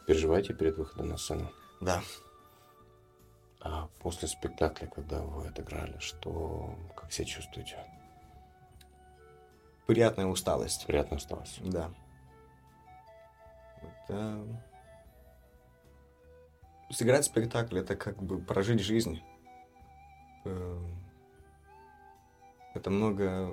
Переживаете 0.07 0.53
перед 0.53 0.77
выходом 0.77 1.09
на 1.09 1.17
сцену? 1.17 1.51
Да. 1.81 2.03
А 3.61 3.89
после 4.01 4.29
спектакля, 4.29 4.87
когда 4.89 5.23
вы 5.23 5.47
отыграли, 5.47 5.99
что, 5.99 6.77
как 6.97 7.13
себя 7.13 7.27
чувствуете? 7.27 7.79
Приятная 9.87 10.27
усталость. 10.27 10.87
Приятная 10.87 11.19
усталость. 11.19 11.61
Да. 11.71 11.91
Это... 13.83 14.47
Сыграть 16.91 17.25
спектакль 17.25 17.79
это 17.79 17.97
как 17.97 18.23
бы 18.23 18.39
прожить 18.39 18.81
жизнь. 18.81 19.23
Эм, 22.75 22.81
Это 22.81 22.91
много... 22.91 23.51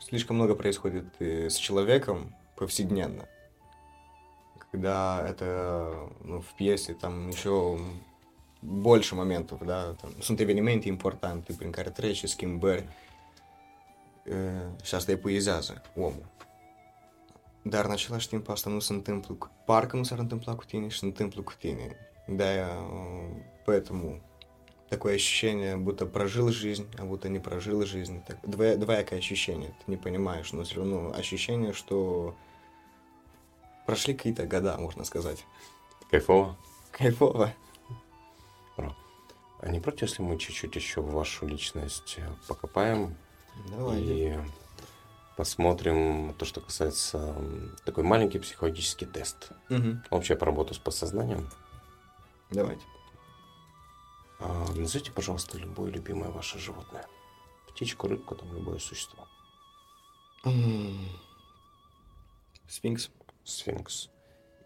Слишком 0.00 0.36
много 0.36 0.54
происходит 0.54 1.06
э, 1.20 1.48
с 1.50 1.56
человеком 1.56 2.34
повседненно. 2.56 3.26
Когда 4.70 5.26
это 5.28 6.10
ну, 6.22 6.40
в 6.40 6.54
pjese 6.56 6.94
там 6.94 7.30
еще 7.30 7.78
больше 8.62 9.14
моментов, 9.14 9.62
uh, 14.26 14.94
asta 14.94 15.12
epuizează 15.12 15.82
omul. 15.96 16.26
Dar 17.62 17.84
în 17.84 17.90
același 17.90 18.28
timp 18.28 18.48
asta 18.48 18.70
nu 18.70 18.78
se 18.78 18.92
întâmplă, 18.92 19.34
cu- 19.34 19.50
parcă 19.64 19.96
nu 19.96 20.02
s-ar 20.02 20.18
întâmpla 20.18 20.54
cu 20.54 20.64
tine 20.64 20.88
și 20.88 20.98
se 20.98 21.04
întâmplă 21.04 21.42
cu 21.42 21.52
tine. 21.58 21.96
De-aia, 22.26 22.68
uh, 22.68 23.42
поэтому 23.64 24.20
такое 24.88 25.16
ощущение, 25.16 25.76
будто 25.76 26.06
прожил 26.06 26.50
жизнь, 26.50 26.88
а 26.98 27.04
будто 27.04 27.28
не 27.28 27.38
прожил 27.38 27.84
жизнь. 27.84 28.22
Так, 28.26 28.38
двоя- 28.44 28.76
двоякое 28.76 29.18
ощущение, 29.18 29.70
ты 29.84 29.90
не 29.90 29.96
понимаешь, 29.96 30.52
но 30.52 30.64
все 30.64 30.76
равно 30.76 31.12
ощущение, 31.12 31.72
что 31.72 32.34
прошли 33.86 34.14
какие-то 34.14 34.46
года, 34.46 34.76
можно 34.78 35.04
сказать. 35.04 35.44
Кайфово? 36.10 36.56
Кайфово. 36.90 37.52
Браво. 38.76 38.96
А 39.60 39.68
не 39.68 39.80
против, 39.80 40.02
если 40.02 40.22
мы 40.22 40.38
чуть-чуть 40.38 40.74
еще 40.76 41.00
в 41.00 41.10
вашу 41.12 41.46
личность 41.46 42.14
э, 42.18 42.26
покопаем 42.46 43.16
Давай. 43.70 44.00
и 44.00 44.38
посмотрим 45.36 46.34
то, 46.38 46.44
что 46.44 46.60
касается 46.60 47.34
такой 47.84 48.04
маленький 48.04 48.38
психологический 48.38 49.06
тест. 49.06 49.50
Мгм. 49.68 50.02
Общая 50.10 50.36
поработа 50.36 50.74
с 50.74 50.78
подсознанием. 50.78 51.48
Давайте. 52.50 52.82
А, 54.40 54.72
назовите, 54.74 55.10
пожалуйста, 55.12 55.58
любое 55.58 55.90
любимое 55.90 56.30
ваше 56.30 56.58
животное. 56.58 57.06
Птичку, 57.68 58.06
рыбку, 58.08 58.34
там 58.36 58.52
любое 58.54 58.78
существо. 58.78 59.26
Сфинкс. 62.68 63.10
Сфинкс. 63.44 64.08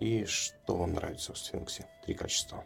И 0.01 0.25
что 0.25 0.77
вам 0.77 0.93
нравится 0.95 1.33
в 1.33 1.39
сфинксе? 1.39 1.89
Три 2.05 2.15
качества. 2.15 2.65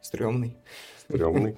Стрёмный. 0.00 0.56
Стрёмный. 0.98 1.56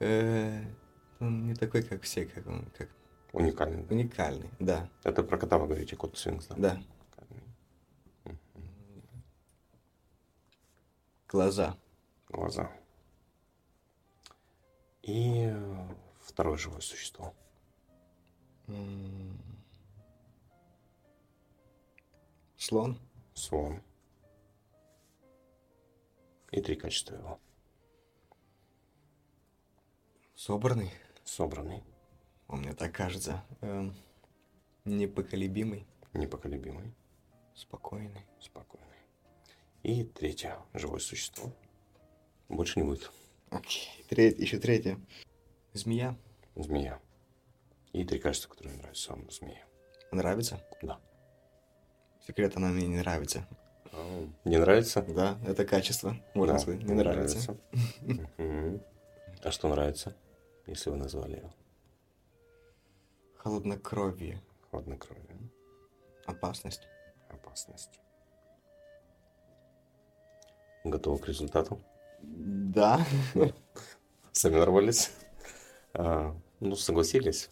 Э, 0.00 0.62
Он 1.20 1.46
не 1.46 1.54
такой, 1.54 1.82
как 1.82 2.02
все, 2.02 2.24
как 2.26 2.46
он, 2.46 2.66
как 2.76 2.88
Уникальный. 3.32 3.84
уникальный. 3.90 4.50
Да, 4.58 4.88
Это 5.04 5.22
про 5.22 5.38
кота 5.38 5.58
вы 5.58 5.66
говорите, 5.66 5.94
кот 5.96 6.16
сфинкс, 6.18 6.46
да? 6.46 6.54
да. 6.56 6.82
Глаза. 11.30 11.78
Глаза. 12.28 12.72
И 15.02 15.48
второе 16.22 16.56
живое 16.58 16.80
существо. 16.80 17.32
Слон. 22.56 22.98
Слон. 23.34 23.80
И 26.50 26.60
три 26.60 26.74
качества 26.74 27.14
его. 27.14 27.38
Собранный. 30.34 30.90
Собранный, 31.24 31.84
Он 32.48 32.58
мне 32.60 32.72
так 32.74 32.92
кажется. 32.92 33.44
Эм, 33.60 33.94
Непоколебимый. 34.84 35.86
непоколебимый, 36.12 36.92
Спокойный. 37.54 38.26
спокойный. 38.40 38.89
И 39.82 40.04
третье 40.04 40.58
живое 40.74 41.00
существо. 41.00 41.52
Больше 42.48 42.80
не 42.80 42.86
будет. 42.86 43.10
Окей. 43.50 43.88
Третье, 44.08 44.42
еще 44.42 44.58
третье. 44.58 44.98
Змея. 45.72 46.16
Змея. 46.56 47.00
И 47.92 48.04
три 48.04 48.18
качества, 48.18 48.50
которые 48.50 48.76
нравятся 48.78 49.10
вам 49.12 49.26
в 49.26 49.32
змее. 49.32 49.64
Нравится? 50.12 50.60
Да. 50.82 51.00
Секрет, 52.26 52.56
она 52.56 52.68
мне 52.68 52.86
не 52.86 52.98
нравится. 52.98 53.46
Не 54.44 54.58
нравится? 54.58 55.02
Да, 55.02 55.38
это 55.44 55.64
качество, 55.64 56.16
можно 56.34 56.54
Да, 56.54 56.58
сказать. 56.60 56.82
Не 56.82 56.94
нравится. 56.94 57.56
А 59.42 59.50
что 59.50 59.68
нравится, 59.68 60.14
если 60.66 60.90
вы 60.90 60.96
назвали 60.96 61.36
ее 61.36 61.52
Холоднокровие. 63.36 64.40
хладнокровие? 64.70 65.50
Опасность. 66.26 66.86
Опасность. 67.28 68.00
Готовы 70.84 71.18
к 71.18 71.28
результату? 71.28 71.78
Да. 72.22 73.04
Сами 74.32 74.56
нарвались? 74.56 75.10
А, 75.92 76.34
ну, 76.60 76.76
согласились? 76.76 77.50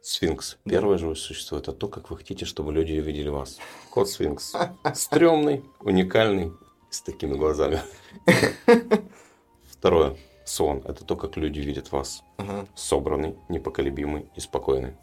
Сфинкс. 0.00 0.58
Первое 0.64 0.98
живое 0.98 1.16
существо– 1.16 1.58
это 1.58 1.72
то, 1.72 1.88
как 1.88 2.10
вы 2.10 2.16
хотите, 2.16 2.44
чтобы 2.44 2.72
люди 2.72 2.92
увидели 2.98 3.28
вас. 3.28 3.58
Кот 3.90 4.08
сфинкс. 4.08 4.54
Стремный, 4.94 5.64
уникальный, 5.80 6.52
с 6.90 7.00
такими 7.00 7.34
глазами. 7.34 7.80
Второе. 9.64 10.16
Слон– 10.44 10.82
это 10.86 11.04
то, 11.04 11.16
как 11.16 11.36
люди 11.36 11.58
видят 11.58 11.90
вас. 11.90 12.22
Ага. 12.36 12.66
Собранный, 12.76 13.36
непоколебимый 13.48 14.30
и 14.36 14.40
спокойный. 14.40 14.94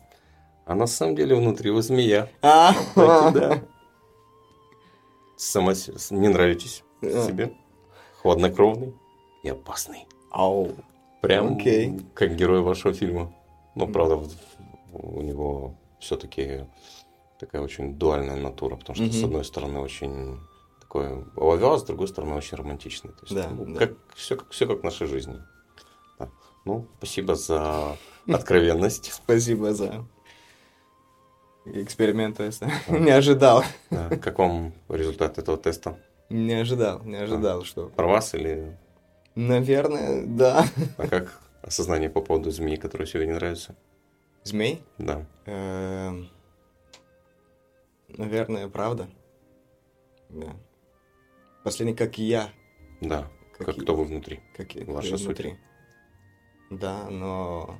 А 0.65 0.75
на 0.75 0.87
самом 0.87 1.17
деле 1.17 1.35
внутри 1.35 1.71
вы 1.71 1.81
змея. 1.81 2.29
А, 2.41 2.73
и 2.95 3.33
да. 3.33 3.61
Сама 5.35 5.73
не 6.11 6.29
нравитесь 6.29 6.83
А. 6.85 6.92
себе. 7.11 7.53
Хладнокровный 8.21 8.93
и 9.43 9.49
опасный. 9.49 10.07
Ау. 10.31 10.71
Прям 11.21 11.55
Окей. 11.57 11.99
как 12.13 12.35
герой 12.35 12.61
вашего 12.61 12.93
фильма. 12.93 13.33
Но, 13.75 13.87
правда, 13.87 14.19
у 14.91 15.21
него 15.21 15.75
все-таки 15.99 16.65
такая 17.39 17.61
очень 17.61 17.95
дуальная 17.95 18.35
натура, 18.35 18.75
потому 18.75 18.95
что, 18.95 19.05
с 19.11 19.17
Мгм. 19.17 19.25
одной 19.25 19.45
стороны, 19.45 19.79
очень 19.79 20.39
такой 20.81 21.25
ловя, 21.35 21.77
с 21.77 21.83
другой 21.83 22.07
стороны, 22.07 22.35
очень 22.35 22.57
романтичный. 22.57 23.11
То 23.11 23.19
есть, 23.25 23.33
Да, 23.35 23.49
ну, 23.49 23.65
да. 23.73 23.79
Как, 23.79 23.93
все, 24.15 24.35
как, 24.35 24.51
все 24.51 24.67
как 24.67 24.81
в 24.81 24.83
нашей 24.83 25.07
жизни. 25.07 25.37
Да. 26.19 26.29
Ну, 26.65 26.87
спасибо 26.97 27.35
за 27.35 27.97
откровенность. 28.27 29.11
Спасибо 29.23 29.73
за 29.73 30.05
эксперимент 31.65 32.37
теста. 32.37 32.69
Не 32.89 33.11
ожидал. 33.11 33.63
Да. 33.89 34.09
Как 34.09 34.37
вам 34.39 34.73
результат 34.89 35.37
этого 35.37 35.57
теста? 35.57 35.97
Не 36.29 36.53
ожидал, 36.53 37.03
не 37.03 37.15
ожидал, 37.17 37.63
что... 37.63 37.89
Про 37.89 38.07
вас 38.07 38.33
или... 38.33 38.77
Наверное, 39.35 40.25
да. 40.25 40.65
А 40.97 41.07
как 41.07 41.41
осознание 41.61 42.09
по 42.09 42.21
поводу 42.21 42.51
змеи, 42.51 42.75
которая 42.75 43.07
себе 43.07 43.25
не 43.25 43.33
нравится? 43.33 43.75
Змей? 44.43 44.83
Да. 44.97 45.25
Эм, 45.45 46.29
Наверное, 48.09 48.67
правда. 48.67 49.09
Да. 50.29 50.55
Последний, 51.63 51.95
как 51.95 52.17
я. 52.17 52.49
Да. 53.01 53.27
Как, 53.57 53.67
Как 53.67 53.77
кто 53.77 53.95
вы 53.95 54.05
внутри? 54.05 54.41
Как 54.55 54.67
Ваша 54.87 55.17
суть. 55.17 55.25
внутри. 55.25 55.57
Да, 56.69 57.09
но... 57.09 57.79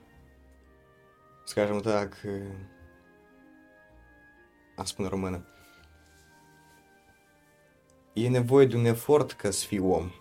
Скажем 1.45 1.81
так... 1.81 2.17
э, 2.23 2.51
spune 4.77 5.09
română. 5.09 5.45
e 8.13 8.29
nevoie 8.29 8.65
de 8.65 8.75
un 8.75 8.85
efort 8.85 9.31
ca 9.31 9.51
să 9.51 9.65
fii 9.65 9.79
om 9.79 10.11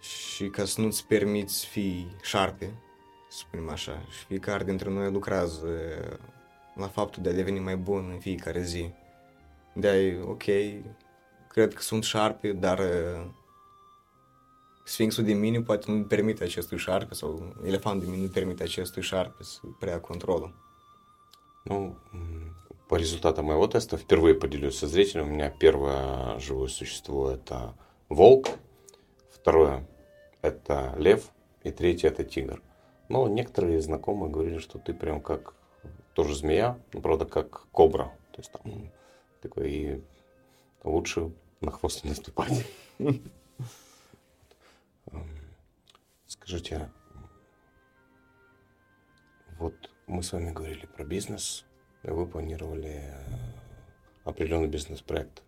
și 0.00 0.48
ca 0.48 0.64
să 0.64 0.80
nu-ți 0.80 1.06
permiți 1.06 1.54
să 1.54 1.66
fii 1.66 2.16
șarpe, 2.22 2.64
să 3.28 3.38
spunem 3.38 3.68
așa, 3.68 4.02
și 4.10 4.24
fiecare 4.24 4.64
dintre 4.64 4.90
noi 4.90 5.10
lucrează 5.10 5.68
la 6.74 6.86
faptul 6.86 7.22
de 7.22 7.28
a 7.28 7.32
deveni 7.32 7.58
mai 7.58 7.76
bun 7.76 8.10
în 8.12 8.18
fiecare 8.18 8.62
zi. 8.62 8.90
de 9.74 10.18
ok, 10.24 10.42
cred 11.48 11.74
că 11.74 11.82
sunt 11.82 12.04
șarpe, 12.04 12.52
dar 12.52 12.78
uh, 12.78 13.26
Sfinxul 14.84 15.24
din 15.24 15.38
mine 15.38 15.62
poate 15.62 15.92
nu 15.92 16.02
permite 16.02 16.44
acestui 16.44 16.78
șarpe 16.78 17.14
sau 17.14 17.56
elefantul 17.64 18.02
din 18.02 18.10
mine 18.10 18.22
nu 18.22 18.30
permite 18.30 18.62
acestui 18.62 19.02
șarpe 19.02 19.42
să 19.42 19.60
preia 19.78 20.00
controlul. 20.00 20.54
Nu, 21.62 21.96
no 22.10 22.45
по 22.88 22.94
результатам 22.96 23.46
моего 23.46 23.66
теста 23.66 23.96
впервые 23.96 24.34
поделюсь 24.34 24.78
со 24.78 24.86
зрителем. 24.86 25.26
У 25.26 25.30
меня 25.32 25.50
первое 25.50 26.38
живое 26.38 26.68
существо– 26.68 27.30
это 27.32 27.74
волк, 28.08 28.48
второе– 29.30 29.86
это 30.42 30.94
лев, 30.96 31.30
и 31.64 31.70
третье– 31.70 32.08
это 32.10 32.24
тигр. 32.24 32.62
Но 33.08 33.28
некоторые 33.28 33.80
знакомые 33.80 34.30
говорили, 34.30 34.58
что 34.58 34.78
ты 34.78 34.94
прям 34.94 35.20
как 35.20 35.54
тоже 36.14 36.34
змея, 36.34 36.78
но 36.92 37.00
правда 37.00 37.26
как 37.26 37.66
кобра. 37.72 38.16
То 38.32 38.40
есть 38.40 38.52
там 38.52 38.90
такой 39.42 39.70
и 39.70 40.02
лучше 40.82 41.32
на 41.60 41.70
хвост 41.70 42.04
не 42.04 42.10
наступать. 42.10 42.66
Скажите, 46.26 46.90
вот 49.58 49.74
мы 50.06 50.22
с 50.22 50.32
вами 50.32 50.52
говорили 50.52 50.86
про 50.86 51.04
бизнес, 51.04 51.65
вы 52.14 52.26
планировали 52.26 53.02
э, 53.02 53.12
определенный 54.24 54.68
бизнес-проект. 54.68 55.42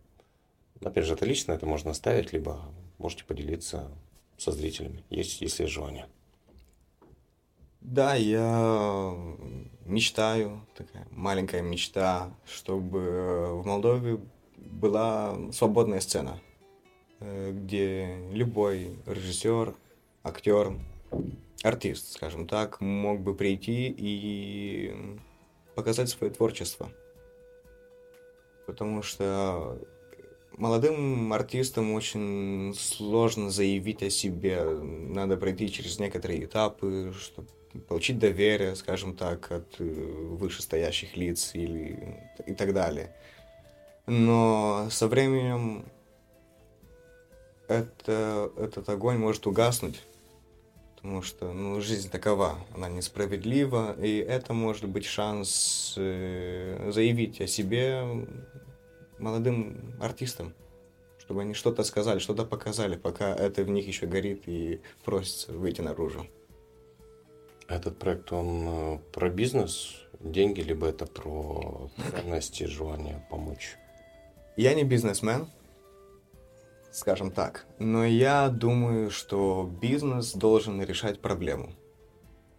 Опять 0.83 1.05
же, 1.05 1.15
это 1.15 1.25
лично, 1.25 1.53
это 1.53 1.67
можно 1.67 1.91
оставить, 1.91 2.33
либо 2.33 2.61
можете 2.99 3.25
поделиться 3.25 3.91
со 4.37 4.53
зрителями, 4.53 5.05
есть, 5.11 5.41
если 5.41 5.65
есть 5.65 5.75
желание. 5.75 6.07
Да, 7.81 8.15
я 8.15 9.15
мечтаю, 9.85 10.67
такая 10.77 11.07
маленькая 11.11 11.63
мечта, 11.63 12.35
чтобы 12.45 13.61
в 13.61 13.67
Молдове 13.67 14.21
была 14.57 15.37
свободная 15.53 16.01
сцена, 16.01 16.41
э, 17.21 17.53
где 17.53 18.19
любой 18.33 18.99
режиссер, 19.07 19.75
актер, 20.23 20.75
артист, 21.63 22.13
скажем 22.13 22.47
так, 22.47 22.81
мог 22.81 23.21
бы 23.21 23.35
прийти 23.35 23.95
и 23.97 25.19
показать 25.79 26.09
свое 26.09 26.33
творчество. 26.33 26.91
Потому 28.67 29.01
что 29.05 29.79
молодым 30.57 31.33
артистам 31.33 31.93
очень 31.93 32.75
сложно 32.77 33.51
заявить 33.51 34.03
о 34.03 34.11
себе. 34.11 34.61
Надо 34.65 35.37
пройти 35.37 35.71
через 35.71 36.01
некоторые 36.01 36.47
этапы, 36.47 37.15
чтобы 37.17 37.49
получить 37.87 38.19
доверие, 38.19 38.75
скажем 38.75 39.15
так, 39.15 39.53
от 39.53 39.77
э, 39.79 39.85
вышестоящих 39.85 41.17
лиц 41.17 41.53
или 41.55 42.25
и 42.45 42.55
так 42.55 42.75
далее. 42.75 43.15
Но 44.09 44.89
со 44.91 45.07
временем 45.07 45.85
это, 47.69 48.51
этот 48.57 48.89
огонь 48.89 49.19
может 49.19 49.47
угаснуть, 49.47 50.03
потому 51.09 51.23
что 51.23 51.53
ну, 51.55 51.81
жизнь 51.81 52.11
такова, 52.11 52.59
она 52.75 52.91
несправедлива, 52.91 53.97
и 53.99 54.19
это 54.19 54.53
может 54.53 54.87
быть 54.87 55.07
шанс 55.07 55.95
э, 55.97 56.91
заявить 56.93 57.41
о 57.41 57.47
себе 57.47 58.27
молодым 59.19 59.95
артистам, 60.03 60.53
чтобы 61.19 61.41
они 61.41 61.55
что-то 61.55 61.83
сказали, 61.85 62.19
что-то 62.19 62.45
показали, 62.45 62.97
пока 62.97 63.35
это 63.35 63.65
в 63.65 63.71
них 63.71 63.89
еще 63.89 64.05
горит 64.05 64.43
и 64.49 64.83
просится 65.03 65.53
выйти 65.53 65.81
наружу. 65.81 66.27
Этот 67.69 67.99
проект, 67.99 68.31
он 68.31 68.65
э, 68.67 68.99
про 69.15 69.31
бизнес, 69.31 69.95
деньги, 70.21 70.61
либо 70.61 70.89
это 70.89 71.07
про 71.07 71.91
ценности, 72.11 72.65
желание 72.65 73.27
помочь? 73.31 73.79
Я 74.59 74.75
не 74.75 74.85
бизнесмен, 74.85 75.49
скажем 76.91 77.31
так, 77.31 77.67
но 77.79 78.05
я 78.05 78.49
думаю, 78.49 79.11
что 79.11 79.71
бизнес 79.81 80.33
должен 80.33 80.83
решать 80.83 81.21
проблему. 81.21 81.73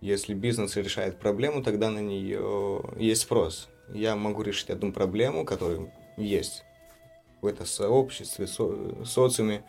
Если 0.01 0.33
бизнес 0.33 0.75
решает 0.77 1.19
проблему, 1.19 1.61
тогда 1.61 1.89
на 1.89 1.99
нее 1.99 2.81
есть 2.97 3.21
спрос. 3.21 3.69
Я 3.93 4.15
могу 4.15 4.43
решить 4.43 4.69
одну 4.69 4.93
проблему, 4.93 5.45
которая 5.45 5.91
есть 6.15 6.63
в 7.41 7.45
этом 7.45 7.65
сообществе, 7.65 8.47
со, 8.47 9.03
социуме, 9.03 9.63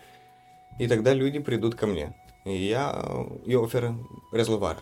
и 0.78 0.86
тогда 0.86 1.14
люди 1.14 1.38
придут 1.38 1.74
ко 1.74 1.86
мне. 1.86 2.14
И 2.44 2.56
я 2.56 3.04
и 3.44 3.54
офер 3.54 3.94
резолвара 4.32 4.80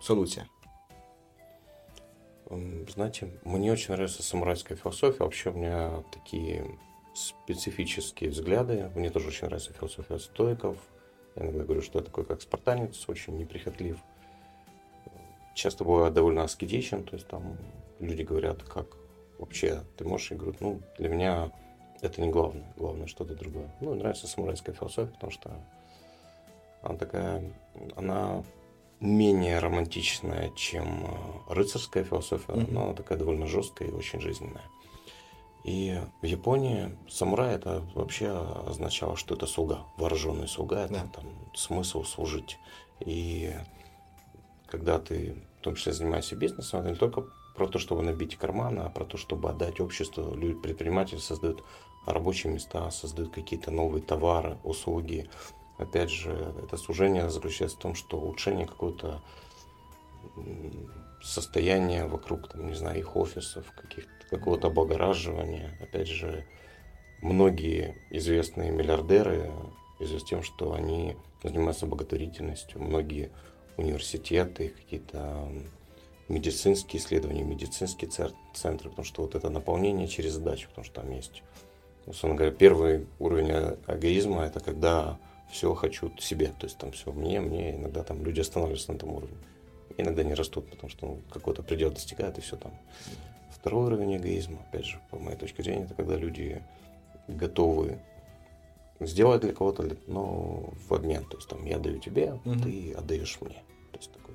солюция? 0.00 0.48
Знаете, 2.94 3.30
мне 3.44 3.72
очень 3.72 3.94
нравится 3.94 4.22
самурайская 4.22 4.76
философия. 4.76 5.24
Вообще 5.24 5.50
у 5.50 5.54
меня 5.54 6.02
такие 6.12 6.78
специфические 7.14 8.30
взгляды. 8.30 8.90
Мне 8.94 9.10
тоже 9.10 9.28
очень 9.28 9.46
нравится 9.46 9.72
философия 9.72 10.18
стоиков. 10.18 10.78
Я 11.36 11.44
иногда 11.44 11.64
говорю, 11.64 11.82
что 11.82 11.98
я 11.98 12.04
такой 12.04 12.24
как 12.24 12.42
спартанец, 12.42 13.08
очень 13.08 13.36
неприхотлив. 13.36 13.98
Часто 15.54 15.84
бываю 15.84 16.12
довольно 16.12 16.44
аскетичен, 16.44 17.04
то 17.04 17.14
есть 17.14 17.28
там 17.28 17.56
люди 18.00 18.22
говорят, 18.22 18.62
как 18.62 18.86
вообще 19.38 19.82
ты 19.96 20.04
можешь, 20.04 20.32
и 20.32 20.34
говорю, 20.34 20.56
ну, 20.60 20.80
для 20.98 21.08
меня 21.08 21.52
это 22.00 22.20
не 22.20 22.30
главное, 22.30 22.72
главное 22.76 23.06
что-то 23.06 23.34
другое. 23.34 23.70
Ну, 23.80 23.94
нравится 23.94 24.26
самурайская 24.26 24.74
философия, 24.74 25.12
потому 25.12 25.30
что 25.30 25.50
она 26.82 26.98
такая, 26.98 27.52
она 27.96 28.42
менее 29.00 29.58
романтичная, 29.58 30.50
чем 30.50 31.04
э, 31.04 31.54
рыцарская 31.54 32.04
философия, 32.04 32.52
mm-hmm. 32.52 32.72
но 32.72 32.84
она 32.84 32.94
такая 32.94 33.18
довольно 33.18 33.46
жесткая 33.46 33.88
и 33.88 33.92
очень 33.92 34.20
жизненная. 34.20 34.64
И 35.64 36.00
в 36.20 36.26
Японии 36.26 36.96
самурай 37.08 37.54
это 37.54 37.82
вообще 37.94 38.30
означало, 38.66 39.16
что 39.16 39.34
это 39.34 39.46
слуга, 39.46 39.84
вооруженный 39.96 40.48
слуга, 40.48 40.84
это 40.84 40.94
yeah. 40.94 41.08
там 41.14 41.24
смысл 41.54 42.02
служить. 42.02 42.58
И 43.00 43.54
когда 44.66 44.98
ты 44.98 45.36
в 45.60 45.62
том 45.62 45.76
числе 45.76 45.92
занимаешься 45.92 46.34
бизнесом, 46.34 46.80
это 46.80 46.90
не 46.90 46.96
только 46.96 47.24
про 47.54 47.68
то, 47.68 47.78
чтобы 47.78 48.02
набить 48.02 48.36
карманы, 48.36 48.80
а 48.80 48.88
про 48.88 49.04
то, 49.04 49.16
чтобы 49.16 49.50
отдать 49.50 49.78
обществу. 49.78 50.34
Люди, 50.34 50.54
предприниматели 50.54 51.18
создают 51.18 51.62
рабочие 52.06 52.52
места, 52.52 52.90
создают 52.90 53.32
какие-то 53.32 53.70
новые 53.70 54.02
товары, 54.02 54.58
услуги, 54.64 55.28
Опять 55.78 56.10
же, 56.10 56.54
это 56.62 56.76
сужение 56.76 57.28
заключается 57.28 57.76
в 57.76 57.80
том, 57.80 57.94
что 57.94 58.18
улучшение 58.18 58.66
какого-то 58.66 59.20
состояния 61.22 62.06
вокруг, 62.06 62.48
там, 62.48 62.68
не 62.68 62.74
знаю, 62.74 62.98
их 62.98 63.16
офисов, 63.16 63.70
каких-то, 63.72 64.10
какого-то 64.32 64.68
облагораживания. 64.68 65.76
Опять 65.80 66.08
же, 66.08 66.44
многие 67.20 67.94
известные 68.10 68.70
миллиардеры 68.70 69.52
известны 70.00 70.28
тем, 70.28 70.42
что 70.42 70.72
они 70.72 71.16
занимаются 71.42 71.86
благотворительностью. 71.86 72.80
Многие 72.80 73.30
университеты, 73.76 74.70
какие-то 74.70 75.48
медицинские 76.28 77.00
исследования, 77.00 77.42
медицинские 77.42 78.10
центры, 78.54 78.88
потому 78.88 79.04
что 79.04 79.22
вот 79.22 79.34
это 79.34 79.50
наполнение 79.50 80.08
через 80.08 80.32
задачу, 80.32 80.68
потому 80.70 80.86
что 80.86 81.02
там 81.02 81.10
есть, 81.10 81.42
условно 82.06 82.38
говоря, 82.38 82.54
первый 82.54 83.06
уровень 83.18 83.76
эгоизма– 83.86 84.42
это 84.46 84.60
когда 84.60 85.18
все 85.50 85.74
хочу 85.74 86.10
себе, 86.18 86.46
то 86.58 86.64
есть 86.66 86.78
там 86.78 86.92
все 86.92 87.12
мне, 87.12 87.38
мне, 87.40 87.76
иногда 87.76 88.02
там 88.02 88.24
люди 88.24 88.40
останавливаются 88.40 88.92
на 88.92 88.96
этом 88.96 89.10
уровне, 89.10 89.36
иногда 89.98 90.22
не 90.22 90.32
растут, 90.32 90.70
потому 90.70 90.88
что 90.88 91.06
ну, 91.06 91.20
какой-то 91.30 91.62
предел 91.62 91.90
достигают 91.90 92.38
и 92.38 92.40
все 92.40 92.56
там. 92.56 92.72
Второй 93.62 93.86
уровень 93.86 94.16
эгоизма, 94.16 94.58
опять 94.68 94.86
же, 94.86 94.98
по 95.08 95.20
моей 95.20 95.36
точке 95.36 95.62
зрения, 95.62 95.84
это 95.84 95.94
когда 95.94 96.16
люди 96.16 96.60
готовы 97.28 98.00
сделать 98.98 99.42
для 99.42 99.52
кого-то, 99.52 99.88
но 100.08 100.72
в 100.88 100.92
обмен, 100.92 101.24
то 101.26 101.36
есть 101.36 101.48
там 101.48 101.64
я 101.64 101.78
даю 101.78 102.00
тебе, 102.00 102.32
угу. 102.44 102.58
ты 102.60 102.92
отдаешь 102.92 103.38
мне, 103.40 103.62
то 103.92 103.98
есть 103.98 104.12
такое. 104.12 104.34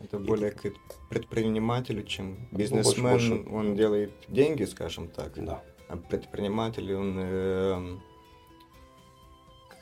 Это 0.00 0.16
и 0.16 0.20
более 0.26 0.50
к 0.50 0.64
предпринимателю, 1.10 2.02
чем 2.02 2.48
ну, 2.50 2.58
бизнесмен, 2.58 3.12
больше, 3.12 3.34
больше... 3.36 3.50
он 3.54 3.76
делает 3.76 4.12
деньги, 4.26 4.64
скажем 4.64 5.06
так. 5.06 5.32
Да. 5.36 5.62
А 5.88 5.96
предприниматель, 5.96 6.92
он 6.92 7.16
э, 7.16 7.98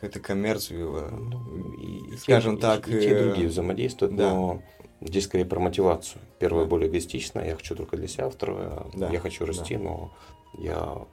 это 0.03 0.21
коммерцию, 0.21 1.11
ну, 1.11 1.73
и, 1.73 2.17
скажем 2.19 2.57
и, 2.57 2.61
так. 2.61 2.87
И, 2.87 2.99
и 2.99 3.01
те, 3.01 3.19
и 3.19 3.23
другие 3.25 3.49
взаимодействуют, 3.49 4.15
да. 4.15 4.35
но 4.35 4.63
здесь 5.07 5.25
скорее 5.25 5.45
про 5.45 5.61
мотивацию. 5.61 6.21
Первое 6.39 6.65
да. 6.65 6.71
более 6.71 6.89
эгоистичное, 6.89 7.47
я 7.47 7.57
хочу 7.57 7.75
только 7.75 7.97
для 7.97 8.09
себя, 8.09 8.29
второе, 8.29 8.85
да. 8.95 9.09
я 9.11 9.21
хочу 9.21 9.45
расти, 9.45 9.77
да. 9.77 9.83
но 9.83 10.15
я 10.59 11.07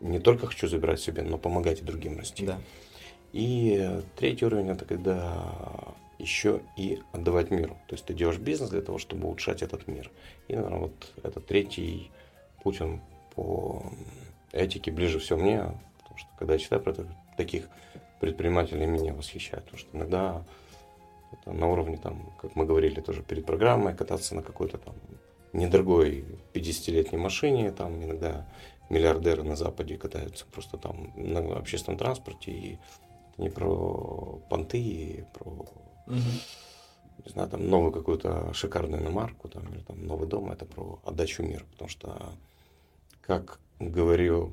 не 0.00 0.18
только 0.18 0.46
хочу 0.46 0.68
забирать 0.68 1.00
себе, 1.00 1.22
но 1.22 1.38
помогать 1.38 1.80
и 1.80 1.84
другим 1.84 2.18
расти. 2.18 2.46
Да. 2.46 2.58
И 3.32 4.00
третий 4.16 4.46
уровень 4.46 4.70
это 4.70 4.84
когда 4.84 5.44
еще 6.18 6.60
и 6.76 7.00
отдавать 7.12 7.50
миру. 7.50 7.76
То 7.86 7.94
есть 7.94 8.04
ты 8.04 8.14
делаешь 8.14 8.38
бизнес 8.38 8.70
для 8.70 8.82
того, 8.82 8.98
чтобы 8.98 9.26
улучшать 9.26 9.62
этот 9.62 9.86
мир. 9.86 10.10
И, 10.48 10.56
наверное, 10.56 10.80
вот 10.80 11.12
этот 11.22 11.46
третий 11.46 12.10
путь, 12.62 12.80
он 12.80 13.00
по 13.34 13.84
этике 14.52 14.90
ближе 14.90 15.18
всего 15.18 15.38
мне, 15.38 15.58
потому 15.98 16.18
что 16.18 16.28
когда 16.38 16.54
я 16.54 16.58
читаю 16.58 16.82
про 16.82 16.94
таких 17.36 17.68
предприниматели 18.20 18.84
меня 18.84 19.14
восхищают, 19.14 19.64
потому 19.66 19.78
что 19.78 19.96
иногда 19.96 20.44
это 21.32 21.52
на 21.52 21.68
уровне, 21.68 21.96
там, 21.96 22.32
как 22.40 22.56
мы 22.56 22.64
говорили 22.66 23.00
тоже 23.00 23.22
перед 23.22 23.46
программой, 23.46 23.94
кататься 23.94 24.34
на 24.34 24.42
какой-то 24.42 24.78
там 24.78 24.94
недорогой 25.52 26.24
50-летней 26.54 27.18
машине, 27.18 27.72
там 27.72 28.02
иногда 28.02 28.46
миллиардеры 28.90 29.42
на 29.42 29.56
Западе 29.56 29.96
катаются 29.96 30.46
просто 30.46 30.76
там 30.76 31.12
на 31.16 31.56
общественном 31.56 31.98
транспорте, 31.98 32.52
и 32.52 32.78
это 33.32 33.42
не 33.42 33.50
про 33.50 34.40
понты, 34.48 34.78
и 34.78 35.24
про... 35.34 35.50
Угу. 35.50 36.16
не 37.24 37.30
знаю, 37.30 37.48
там 37.50 37.68
новую 37.68 37.92
какую-то 37.92 38.52
шикарную 38.54 39.02
иномарку, 39.02 39.48
там, 39.48 39.68
или 39.72 39.80
там 39.80 40.06
новый 40.06 40.26
дом, 40.26 40.50
это 40.50 40.64
про 40.64 41.00
отдачу 41.04 41.42
мира. 41.42 41.64
Потому 41.72 41.90
что, 41.90 42.32
как 43.20 43.60
говорил, 43.78 44.52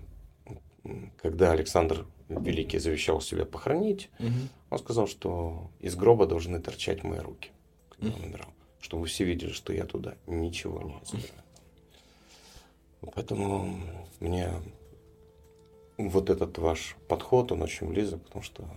когда 1.22 1.52
Александр 1.52 2.06
Великий 2.28 2.80
завещал 2.80 3.22
себя 3.22 3.46
похоронить, 3.46 4.10
угу. 4.20 4.30
Он 4.76 4.80
сказал, 4.80 5.08
что 5.08 5.70
из 5.80 5.96
гроба 5.96 6.28
должны 6.28 6.60
торчать 6.60 7.04
мои 7.04 7.20
руки, 7.20 7.52
когда 7.90 8.16
он 8.16 8.24
умирал, 8.24 8.50
чтобы 8.82 9.08
все 9.08 9.24
видели, 9.24 9.52
что 9.52 9.74
я 9.74 9.86
туда 9.86 10.16
ничего 10.28 10.82
не 10.82 11.06
собираю. 11.06 11.44
Поэтому 13.14 13.80
мне 14.20 14.52
вот 15.98 16.30
этот 16.30 16.58
ваш 16.58 16.98
подход, 17.08 17.52
он 17.52 17.62
очень 17.62 17.88
близок, 17.88 18.22
потому 18.24 18.44
что 18.44 18.68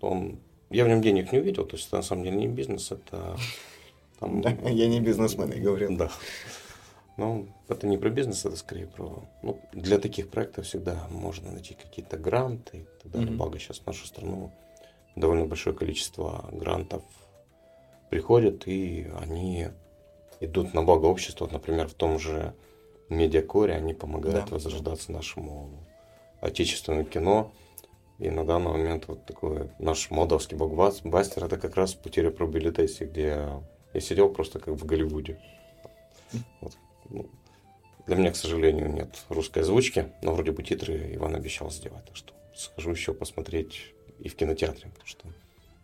он 0.00 0.38
я 0.70 0.84
в 0.84 0.88
нем 0.88 1.00
денег 1.00 1.32
не 1.32 1.38
увидел, 1.38 1.64
то 1.64 1.76
есть 1.76 1.88
это 1.88 1.96
на 1.96 2.02
самом 2.02 2.24
деле 2.24 2.36
не 2.36 2.48
бизнес, 2.48 2.92
это... 2.92 3.36
Там... 4.18 4.40
Я 4.40 4.86
не 4.86 5.00
бизнесмен, 5.00 5.50
я 5.52 5.60
говорил. 5.62 5.96
Да. 5.96 6.10
Но 7.16 7.46
это 7.68 7.86
не 7.86 7.96
про 7.96 8.10
бизнес, 8.10 8.44
это 8.44 8.56
скорее 8.56 8.86
про... 8.86 9.24
Ну, 9.42 9.60
для 9.72 9.98
таких 9.98 10.28
проектов 10.28 10.66
всегда 10.66 11.06
можно 11.10 11.52
найти 11.52 11.74
какие-то 11.74 12.18
гранты 12.18 12.78
и 12.78 13.02
так 13.02 13.12
далее. 13.12 13.30
Mm-hmm. 13.30 13.36
Благо 13.36 13.58
сейчас 13.58 13.84
нашу 13.86 14.06
страну 14.06 14.52
довольно 15.18 15.46
большое 15.46 15.74
количество 15.74 16.48
грантов 16.52 17.02
приходят, 18.10 18.66
и 18.66 19.06
они 19.20 19.68
идут 20.40 20.74
на 20.74 20.82
благо 20.82 21.06
общества. 21.06 21.44
Вот, 21.44 21.52
например, 21.52 21.88
в 21.88 21.94
том 21.94 22.18
же 22.18 22.54
медиакоре 23.08 23.74
они 23.74 23.94
помогают 23.94 24.46
да. 24.46 24.54
возрождаться 24.54 25.12
нашему 25.12 25.70
отечественному 26.40 27.04
кино. 27.04 27.52
И 28.18 28.30
на 28.30 28.44
данный 28.44 28.72
момент 28.72 29.06
вот 29.06 29.24
такой 29.26 29.70
наш 29.78 30.10
молдавский 30.10 30.56
блокбастер 30.56 31.44
это 31.44 31.56
как 31.56 31.76
раз 31.76 31.94
потеря 31.94 32.30
пробилитеси, 32.30 33.04
где 33.04 33.48
я 33.94 34.00
сидел 34.00 34.28
просто 34.28 34.58
как 34.58 34.74
в 34.74 34.84
Голливуде. 34.84 35.38
Вот. 36.60 36.72
Ну, 37.08 37.26
для 38.06 38.16
меня, 38.16 38.32
к 38.32 38.36
сожалению, 38.36 38.92
нет 38.92 39.24
русской 39.28 39.60
озвучки, 39.60 40.12
но 40.22 40.32
вроде 40.32 40.50
бы 40.50 40.62
титры 40.62 41.14
Иван 41.14 41.36
обещал 41.36 41.70
сделать, 41.70 42.04
так 42.06 42.16
что 42.16 42.32
схожу 42.54 42.90
еще 42.90 43.14
посмотреть 43.14 43.94
и 44.20 44.28
в 44.28 44.36
кинотеатре, 44.36 44.90
потому 44.90 45.06
что 45.06 45.28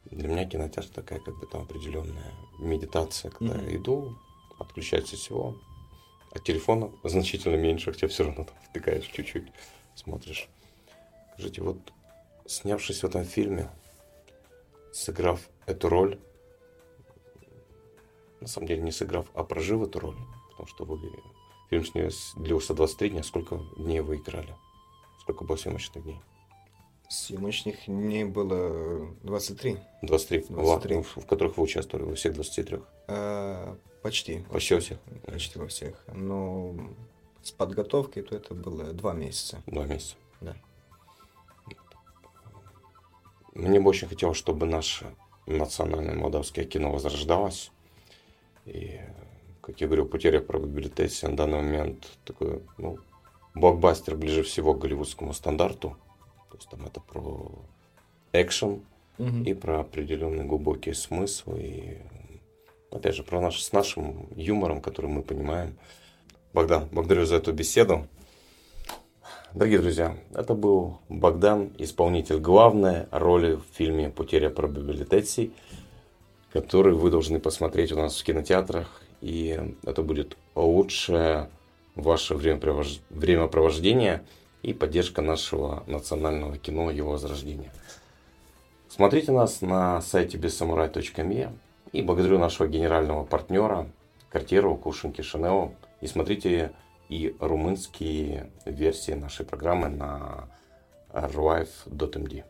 для 0.06 0.28
меня 0.28 0.44
кинотеатр 0.44 0.88
такая 0.88 1.20
как 1.20 1.38
бы 1.38 1.46
там 1.46 1.62
определенная 1.62 2.32
медитация, 2.58 3.30
когда 3.30 3.54
mm-hmm. 3.54 3.70
я 3.70 3.76
иду, 3.76 4.18
отключается 4.58 5.16
всего, 5.16 5.56
от 6.30 6.44
телефона 6.44 6.90
значительно 7.04 7.56
меньше, 7.56 7.92
хотя 7.92 8.08
все 8.08 8.24
равно 8.24 8.44
там 8.44 8.56
втыкаешь 8.68 9.06
чуть-чуть, 9.06 9.50
смотришь. 9.94 10.48
Скажите, 11.34 11.62
вот 11.62 11.78
снявшись 12.46 13.00
в 13.00 13.06
этом 13.06 13.24
фильме, 13.24 13.70
сыграв 14.92 15.48
эту 15.66 15.88
роль, 15.88 16.18
на 18.40 18.46
самом 18.46 18.68
деле 18.68 18.82
не 18.82 18.92
сыграв, 18.92 19.26
а 19.34 19.42
прожив 19.42 19.82
эту 19.82 19.98
роль, 19.98 20.16
потому 20.50 20.68
что 20.68 20.84
вы, 20.84 21.00
фильм 21.70 21.84
длился 22.36 22.74
23 22.74 23.10
дня, 23.10 23.22
сколько 23.22 23.60
дней 23.76 24.00
вы 24.00 24.16
играли? 24.16 24.54
Сколько 25.20 25.44
было 25.44 25.56
съемочных 25.56 26.04
дней? 26.04 26.20
Съемочных 27.14 27.86
дней 27.86 28.24
было 28.24 29.08
23. 29.22 29.78
23, 30.02 30.46
23. 30.48 31.02
В, 31.02 31.16
в 31.18 31.26
которых 31.26 31.56
вы 31.56 31.62
участвовали, 31.62 32.04
во 32.04 32.16
всех 32.16 32.34
23? 32.34 32.80
А, 33.06 33.76
почти. 34.02 34.44
Почти 34.50 34.74
во 34.74 34.80
всех? 34.80 34.98
Почти 35.24 35.58
во 35.58 35.68
всех. 35.68 36.04
Но 36.12 36.74
с 37.42 37.52
подготовкой 37.52 38.24
то 38.24 38.34
это 38.34 38.54
было 38.54 38.92
два 38.92 39.12
месяца. 39.12 39.62
Два 39.66 39.86
месяца? 39.86 40.16
Да. 40.40 40.56
Мне 43.54 43.78
бы 43.78 43.90
очень 43.90 44.08
хотелось, 44.08 44.36
чтобы 44.36 44.66
наше 44.66 45.06
национальное 45.46 46.16
молдавское 46.16 46.64
кино 46.64 46.90
возрождалось. 46.90 47.70
И, 48.66 49.00
как 49.60 49.80
я 49.80 49.86
говорил, 49.86 50.06
потеря 50.06 50.40
пробабилитеси 50.40 51.26
на 51.26 51.36
данный 51.36 51.62
момент 51.62 52.08
такой, 52.24 52.60
ну, 52.76 52.98
блокбастер 53.54 54.16
ближе 54.16 54.42
всего 54.42 54.74
к 54.74 54.80
голливудскому 54.80 55.32
стандарту. 55.32 55.96
То 56.54 56.58
есть 56.58 56.68
там 56.70 56.86
это 56.86 57.00
про 57.00 57.50
экшен 58.32 58.82
угу. 59.18 59.42
и 59.44 59.54
про 59.54 59.80
определенные 59.80 60.44
глубокие 60.44 60.94
смыслы. 60.94 61.60
И, 61.60 61.98
опять 62.92 63.16
же, 63.16 63.24
про 63.24 63.40
наш, 63.40 63.60
с 63.60 63.72
нашим 63.72 64.28
юмором, 64.36 64.80
который 64.80 65.10
мы 65.10 65.22
понимаем. 65.22 65.76
Богдан, 66.52 66.88
благодарю 66.92 67.24
за 67.24 67.36
эту 67.36 67.52
беседу. 67.52 68.06
Дорогие 69.52 69.80
друзья, 69.80 70.16
это 70.32 70.54
был 70.54 70.98
Богдан, 71.08 71.72
исполнитель 71.76 72.38
главной 72.38 73.06
роли 73.10 73.56
в 73.56 73.64
фильме 73.72 74.10
«Потеря 74.10 74.48
пробабилитетси», 74.48 75.50
который 76.52 76.94
вы 76.94 77.10
должны 77.10 77.40
посмотреть 77.40 77.90
у 77.90 77.96
нас 77.96 78.16
в 78.16 78.22
кинотеатрах. 78.22 79.02
И 79.20 79.60
это 79.82 80.02
будет 80.02 80.36
лучшее 80.54 81.50
ваше 81.96 82.36
времяпровождение 82.36 84.22
и 84.64 84.72
поддержка 84.72 85.20
нашего 85.20 85.84
национального 85.86 86.56
кино, 86.56 86.90
его 86.90 87.12
возрождения. 87.12 87.70
Смотрите 88.88 89.30
нас 89.30 89.60
на 89.60 90.00
сайте 90.00 90.38
бессамурай.me 90.38 91.52
и 91.92 92.02
благодарю 92.02 92.38
нашего 92.38 92.66
генерального 92.66 93.24
партнера 93.24 93.88
Картьеру, 94.30 94.76
Кушинки, 94.76 95.20
Шанео. 95.20 95.72
И 96.00 96.06
смотрите 96.06 96.72
и 97.08 97.36
румынские 97.40 98.50
версии 98.64 99.12
нашей 99.12 99.44
программы 99.44 99.88
на 99.88 100.48
rife.md. 101.12 102.44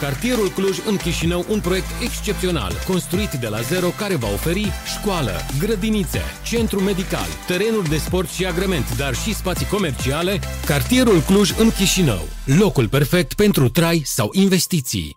Cartierul 0.00 0.48
Cluj 0.48 0.78
în 0.86 0.96
Chișinău, 0.96 1.44
un 1.48 1.60
proiect 1.60 1.86
excepțional, 2.02 2.72
construit 2.86 3.30
de 3.30 3.48
la 3.48 3.60
zero 3.60 3.86
care 3.86 4.16
va 4.16 4.28
oferi 4.32 4.72
școală, 4.98 5.32
grădinițe, 5.58 6.20
centru 6.44 6.80
medical, 6.80 7.26
terenuri 7.46 7.88
de 7.88 7.96
sport 7.96 8.28
și 8.28 8.46
agrement, 8.46 8.96
dar 8.96 9.14
și 9.14 9.34
spații 9.34 9.66
comerciale. 9.66 10.40
Cartierul 10.64 11.20
Cluj 11.20 11.50
în 11.58 11.70
Chișinău, 11.70 12.28
locul 12.44 12.88
perfect 12.88 13.34
pentru 13.34 13.68
trai 13.68 14.02
sau 14.04 14.28
investiții. 14.32 15.12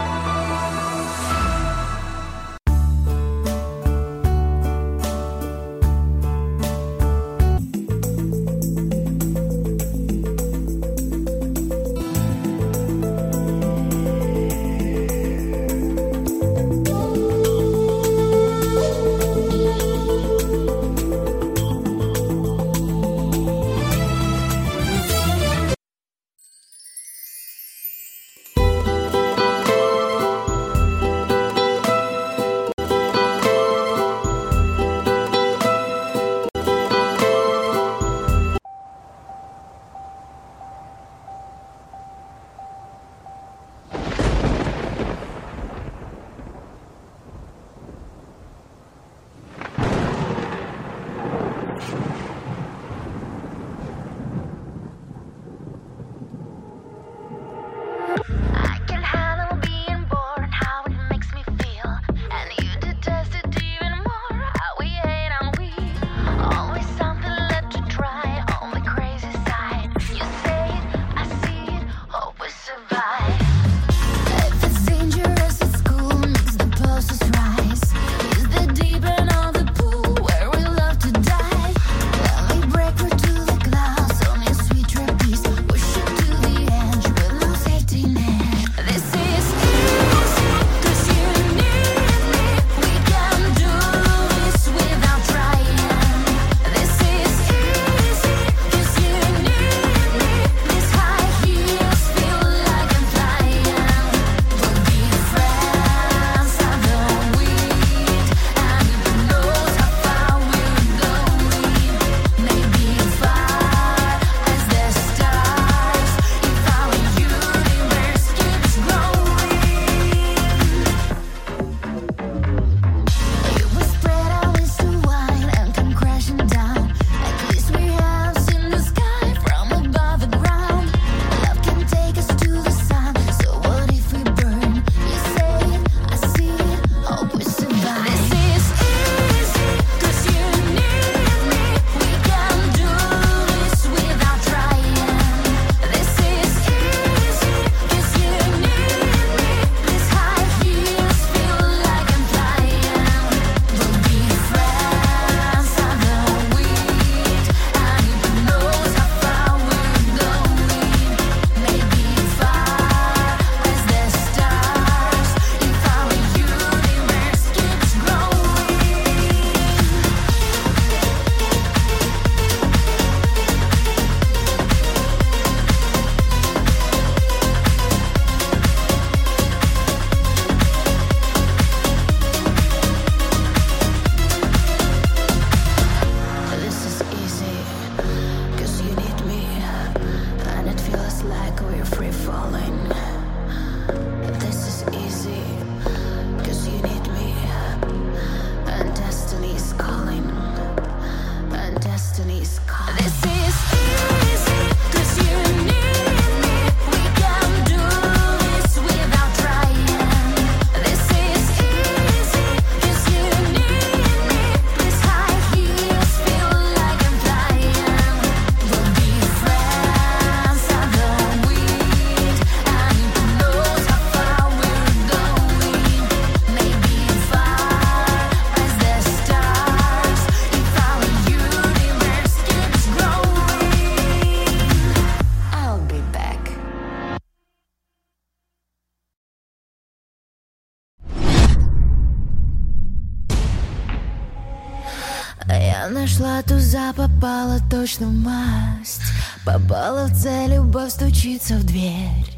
Туза, 246.43 246.93
попала 246.93 247.59
точно 247.69 248.07
в 248.07 248.13
масть. 248.13 249.01
Попала 249.45 250.05
в 250.05 250.13
цель, 250.13 250.55
любовь 250.55 250.91
стучится 250.91 251.55
в 251.55 251.63
дверь. 251.63 252.37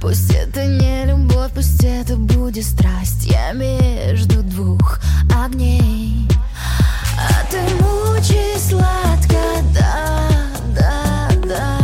Пусть 0.00 0.32
это 0.32 0.66
не 0.66 1.04
любовь, 1.06 1.50
пусть 1.54 1.82
это 1.82 2.16
будет 2.16 2.64
страсть. 2.64 3.24
Я 3.24 3.52
между 3.52 4.42
двух 4.42 5.00
огней. 5.44 6.28
А 7.18 7.44
ты 7.50 7.58
мучай 7.82 8.58
сладко, 8.58 9.40
да, 9.74 10.28
да, 10.76 11.28
да. 11.46 11.78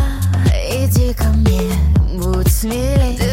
Иди 0.73 1.13
ко 1.15 1.25
мне, 1.25 1.73
будь 2.15 2.49
смелей 2.49 3.30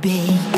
be. 0.00 0.57